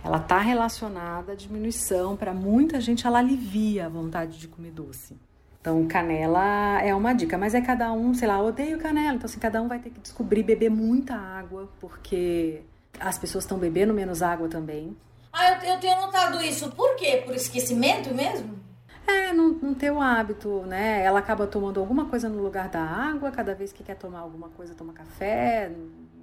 Ela 0.03 0.17
está 0.17 0.39
relacionada 0.39 1.31
à 1.31 1.35
diminuição. 1.35 2.17
Para 2.17 2.33
muita 2.33 2.81
gente, 2.81 3.07
ela 3.07 3.19
alivia 3.19 3.85
a 3.85 3.89
vontade 3.89 4.37
de 4.37 4.49
comer 4.49 4.71
doce. 4.71 5.15
Então, 5.64 5.88
canela 5.88 6.82
é 6.82 6.93
uma 6.93 7.14
dica, 7.14 7.38
mas 7.38 7.55
é 7.55 7.61
cada 7.61 7.89
um, 7.93 8.14
sei 8.14 8.28
lá, 8.28 8.41
odeio 8.41 8.78
canela. 8.80 9.16
Então, 9.16 9.28
assim, 9.28 9.39
cada 9.39 9.61
um 9.61 9.70
vai 9.70 9.80
ter 9.80 9.91
que 9.91 10.01
descobrir 10.01 10.43
beber 10.43 10.70
muita 10.70 11.16
água, 11.16 11.70
porque 11.80 12.64
as 12.99 13.18
pessoas 13.18 13.45
estão 13.45 13.57
bebendo 13.57 13.93
menos 13.93 14.22
água 14.22 14.49
também. 14.49 14.93
Ah, 15.32 15.53
eu, 15.53 15.76
eu 15.76 15.80
tenho 15.80 15.95
notado 16.01 16.41
isso. 16.41 16.70
Por 16.72 16.97
quê? 16.97 17.24
Por 17.26 17.34
esquecimento 17.34 18.14
mesmo? 18.14 18.59
É, 19.07 19.32
não, 19.32 19.51
não 19.53 19.74
ter 19.74 19.89
o 19.89 20.01
hábito, 20.01 20.64
né? 20.64 21.01
Ela 21.01 21.20
acaba 21.20 21.47
tomando 21.47 21.80
alguma 21.80 22.07
coisa 22.07 22.28
no 22.28 22.43
lugar 22.43 22.68
da 22.68 22.82
água, 22.84 23.32
cada 23.32 23.55
vez 23.55 23.72
que 23.72 23.86
quer 23.86 23.95
tomar 23.95 24.20
alguma 24.20 24.49
coisa, 24.49 24.76
toma 24.76 24.91
café, 24.91 25.72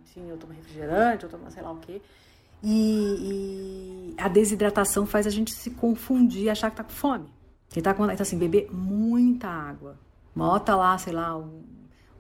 enfim, 0.05 0.28
eu 0.28 0.36
tomo 0.36 0.53
refrigerante, 0.53 1.24
eu 1.24 1.30
tomo 1.30 1.51
sei 1.51 1.62
lá 1.62 1.72
o 1.72 1.78
quê. 1.78 2.03
E, 2.62 4.12
e 4.12 4.14
a 4.18 4.28
desidratação 4.28 5.07
faz 5.07 5.26
a 5.26 5.30
gente 5.30 5.51
se 5.51 5.70
confundir, 5.70 6.51
achar 6.51 6.70
que 6.70 6.76
tá 6.76 6.84
com 6.84 6.91
fome. 6.91 7.39
Tá 7.82 7.94
com 7.94 8.04
então, 8.10 8.22
assim, 8.22 8.36
beber 8.36 8.68
muita 8.72 9.46
água. 9.46 9.96
Bota 10.34 10.74
lá, 10.74 10.98
sei 10.98 11.12
lá, 11.12 11.36
um, 11.36 11.62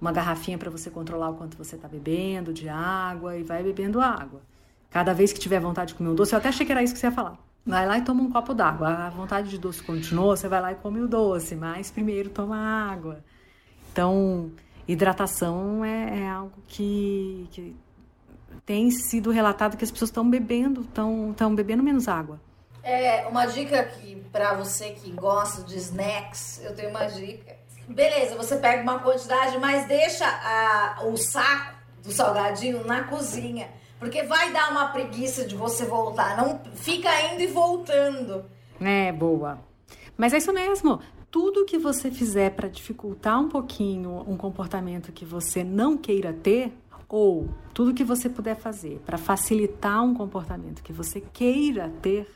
uma 0.00 0.12
garrafinha 0.12 0.56
para 0.56 0.70
você 0.70 0.90
controlar 0.90 1.30
o 1.30 1.34
quanto 1.34 1.56
você 1.56 1.74
está 1.74 1.88
bebendo 1.88 2.52
de 2.52 2.68
água 2.68 3.36
e 3.36 3.42
vai 3.42 3.62
bebendo 3.62 4.00
água. 4.00 4.42
Cada 4.90 5.12
vez 5.12 5.32
que 5.32 5.40
tiver 5.40 5.60
vontade 5.60 5.88
de 5.88 5.94
comer 5.96 6.10
um 6.10 6.14
doce, 6.14 6.34
eu 6.34 6.38
até 6.38 6.48
achei 6.48 6.64
que 6.64 6.72
era 6.72 6.82
isso 6.82 6.94
que 6.94 7.00
você 7.00 7.06
ia 7.06 7.12
falar. 7.12 7.36
Vai 7.66 7.86
lá 7.86 7.98
e 7.98 8.02
toma 8.02 8.22
um 8.22 8.30
copo 8.30 8.54
d'água. 8.54 8.88
A 8.88 9.10
vontade 9.10 9.50
de 9.50 9.58
doce 9.58 9.82
continuou, 9.82 10.36
você 10.36 10.48
vai 10.48 10.60
lá 10.60 10.72
e 10.72 10.76
come 10.76 11.00
o 11.00 11.08
doce, 11.08 11.56
mas 11.56 11.90
primeiro 11.90 12.30
toma 12.30 12.56
água. 12.56 13.22
Então, 13.92 14.52
hidratação 14.86 15.84
é, 15.84 16.20
é 16.20 16.28
algo 16.28 16.62
que, 16.66 17.48
que, 17.50 17.76
tem 18.64 18.90
sido 18.90 19.30
relatado 19.30 19.76
que 19.76 19.84
as 19.84 19.90
pessoas 19.90 20.10
estão 20.10 20.28
bebendo, 20.28 20.82
estão 20.82 21.54
bebendo 21.54 21.82
menos 21.82 22.08
água. 22.08 22.40
É, 22.82 23.26
uma 23.26 23.46
dica 23.46 23.82
que 23.84 24.16
para 24.32 24.54
você 24.54 24.90
que 24.90 25.10
gosta 25.12 25.62
de 25.62 25.76
snacks, 25.76 26.60
eu 26.64 26.74
tenho 26.74 26.90
uma 26.90 27.06
dica 27.06 27.60
Beleza, 27.90 28.36
você 28.36 28.56
pega 28.56 28.82
uma 28.82 29.00
quantidade, 29.00 29.58
mas 29.58 29.86
deixa 29.88 30.24
a, 30.24 31.04
o 31.06 31.16
saco 31.16 31.74
do 32.04 32.12
salgadinho 32.12 32.86
na 32.86 33.04
cozinha. 33.04 33.68
Porque 33.98 34.22
vai 34.22 34.52
dar 34.52 34.70
uma 34.70 34.88
preguiça 34.88 35.44
de 35.44 35.56
você 35.56 35.84
voltar. 35.84 36.36
Não 36.36 36.60
fica 36.76 37.10
indo 37.32 37.42
e 37.42 37.48
voltando. 37.48 38.44
É, 38.80 39.10
boa. 39.12 39.58
Mas 40.16 40.32
é 40.32 40.38
isso 40.38 40.52
mesmo. 40.52 41.00
Tudo 41.30 41.64
que 41.64 41.78
você 41.78 42.10
fizer 42.10 42.50
para 42.50 42.68
dificultar 42.68 43.40
um 43.40 43.48
pouquinho 43.48 44.24
um 44.26 44.36
comportamento 44.36 45.12
que 45.12 45.24
você 45.24 45.64
não 45.64 45.96
queira 45.96 46.32
ter, 46.32 46.72
ou 47.08 47.48
tudo 47.74 47.92
que 47.92 48.04
você 48.04 48.28
puder 48.28 48.56
fazer 48.56 49.00
para 49.04 49.18
facilitar 49.18 50.02
um 50.02 50.14
comportamento 50.14 50.80
que 50.80 50.92
você 50.92 51.20
queira 51.20 51.92
ter, 52.00 52.26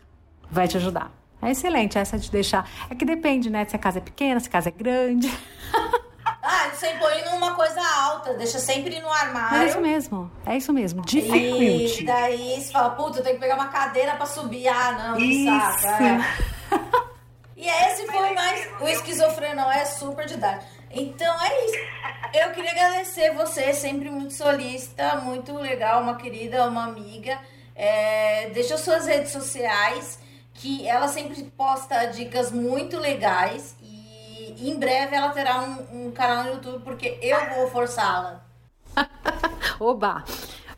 vai 0.54 0.68
te 0.68 0.76
ajudar. 0.76 1.10
É 1.42 1.50
excelente 1.50 1.98
essa 1.98 2.18
de 2.18 2.30
deixar. 2.30 2.68
É 2.88 2.94
que 2.94 3.04
depende, 3.04 3.50
né? 3.50 3.66
Se 3.66 3.76
a 3.76 3.78
casa 3.78 3.98
é 3.98 4.00
pequena, 4.00 4.40
se 4.40 4.48
a 4.48 4.50
casa 4.50 4.70
é 4.70 4.72
grande. 4.72 5.30
Ah, 6.46 6.68
você 6.70 6.88
põe 6.98 7.24
numa 7.24 7.54
coisa 7.54 7.80
alta, 7.80 8.34
deixa 8.34 8.58
sempre 8.58 9.00
no 9.00 9.10
armário. 9.10 9.62
É 9.62 9.66
isso 9.66 9.80
mesmo, 9.80 10.30
é 10.44 10.56
isso 10.56 10.72
mesmo. 10.74 11.02
Dificulte. 11.02 12.02
E 12.02 12.06
daí 12.06 12.60
você 12.60 12.70
fala, 12.70 12.90
puta, 12.90 13.18
eu 13.18 13.22
tenho 13.22 13.36
que 13.36 13.40
pegar 13.40 13.54
uma 13.54 13.68
cadeira 13.68 14.14
pra 14.14 14.26
subir. 14.26 14.68
Ah, 14.68 14.92
não, 14.92 15.16
que 15.16 15.44
saco. 15.46 15.86
É. 16.02 16.20
e 17.56 17.66
esse 17.66 18.06
foi 18.06 18.34
mais. 18.34 18.68
O 18.78 18.86
esquizofrenão 18.86 19.72
é 19.72 19.86
super 19.86 20.26
didático. 20.26 20.70
Então 20.90 21.34
é 21.42 21.64
isso. 21.64 21.78
Eu 22.34 22.50
queria 22.50 22.72
agradecer 22.72 23.32
você, 23.34 23.72
sempre 23.72 24.10
muito 24.10 24.34
solista, 24.34 25.16
muito 25.16 25.54
legal, 25.54 26.02
uma 26.02 26.16
querida, 26.16 26.66
uma 26.66 26.84
amiga. 26.84 27.38
É, 27.74 28.50
deixa 28.50 28.76
suas 28.76 29.06
redes 29.06 29.32
sociais 29.32 30.18
que 30.54 30.86
ela 30.86 31.08
sempre 31.08 31.42
posta 31.56 32.06
dicas 32.06 32.50
muito 32.50 32.98
legais 32.98 33.76
e 33.82 34.70
em 34.70 34.78
breve 34.78 35.14
ela 35.14 35.30
terá 35.30 35.60
um, 35.62 36.06
um 36.06 36.10
canal 36.10 36.44
no 36.44 36.52
YouTube 36.52 36.82
porque 36.84 37.18
eu 37.20 37.54
vou 37.54 37.70
forçá-la. 37.70 38.44
Oba! 39.78 40.24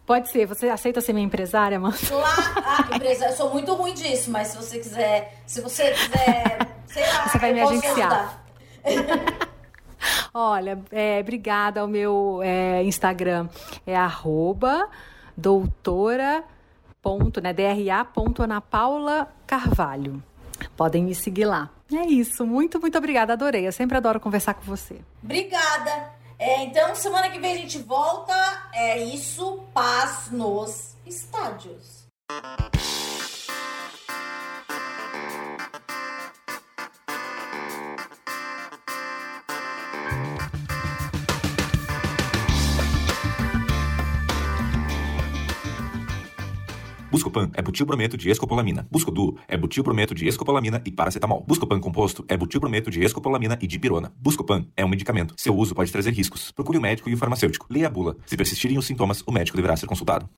Pode 0.06 0.28
ser, 0.30 0.46
você 0.46 0.68
aceita 0.68 1.00
ser 1.00 1.12
minha 1.12 1.26
empresária, 1.26 1.80
mano? 1.80 1.96
Claro, 2.06 2.62
ah, 2.64 2.94
empresária, 2.94 3.32
eu 3.32 3.36
sou 3.36 3.50
muito 3.50 3.74
ruim 3.74 3.92
disso, 3.92 4.30
mas 4.30 4.48
se 4.48 4.56
você 4.56 4.78
quiser, 4.78 5.42
se 5.44 5.60
você 5.60 5.90
quiser, 5.90 6.58
sei 6.86 7.02
lá, 7.08 7.28
você 7.28 7.38
vai 7.38 7.52
me 7.52 7.60
agenciar. 7.60 8.40
Olha, 10.32 10.78
é, 10.92 11.18
obrigada 11.20 11.80
ao 11.80 11.88
meu 11.88 12.40
é, 12.40 12.84
Instagram, 12.84 13.48
é 13.84 13.96
arroba 13.96 14.88
doutora 15.36 16.44
ponto, 17.06 17.40
né, 17.40 17.52
Carvalho. 19.46 20.22
Podem 20.76 21.04
me 21.04 21.14
seguir 21.14 21.44
lá. 21.44 21.70
É 21.92 22.04
isso. 22.06 22.44
Muito, 22.44 22.80
muito 22.80 22.98
obrigada. 22.98 23.32
Adorei. 23.32 23.66
Eu 23.66 23.72
sempre 23.72 23.96
adoro 23.96 24.18
conversar 24.18 24.54
com 24.54 24.62
você. 24.62 25.00
Obrigada. 25.22 26.12
É, 26.38 26.64
então, 26.64 26.94
semana 26.94 27.30
que 27.30 27.38
vem 27.38 27.52
a 27.52 27.56
gente 27.56 27.78
volta. 27.78 28.34
É 28.72 29.02
isso. 29.02 29.60
Paz 29.72 30.30
nos 30.30 30.96
estádios. 31.06 32.06
Buscopan 47.10 47.50
é 47.54 47.62
butilbrometo 47.62 48.16
de 48.16 48.30
escopolamina. 48.30 48.86
Buscodu 48.90 49.38
é 49.46 49.56
butilbrometo 49.56 50.14
de 50.14 50.26
escopolamina 50.26 50.82
e 50.84 50.90
paracetamol. 50.90 51.44
Buscopan 51.46 51.78
composto 51.78 52.24
é 52.28 52.36
butilbrometo 52.36 52.90
de 52.90 53.00
escopolamina 53.02 53.56
e 53.60 53.66
dipirona. 53.66 54.12
Buscopan 54.18 54.66
é 54.76 54.84
um 54.84 54.88
medicamento. 54.88 55.34
Seu 55.36 55.56
uso 55.56 55.74
pode 55.74 55.92
trazer 55.92 56.10
riscos. 56.12 56.50
Procure 56.50 56.78
o 56.78 56.80
médico 56.80 57.08
e 57.08 57.14
o 57.14 57.16
farmacêutico. 57.16 57.66
Leia 57.70 57.86
a 57.86 57.90
bula. 57.90 58.16
Se 58.26 58.36
persistirem 58.36 58.76
os 58.76 58.86
sintomas, 58.86 59.22
o 59.24 59.30
médico 59.30 59.56
deverá 59.56 59.76
ser 59.76 59.86
consultado. 59.86 60.28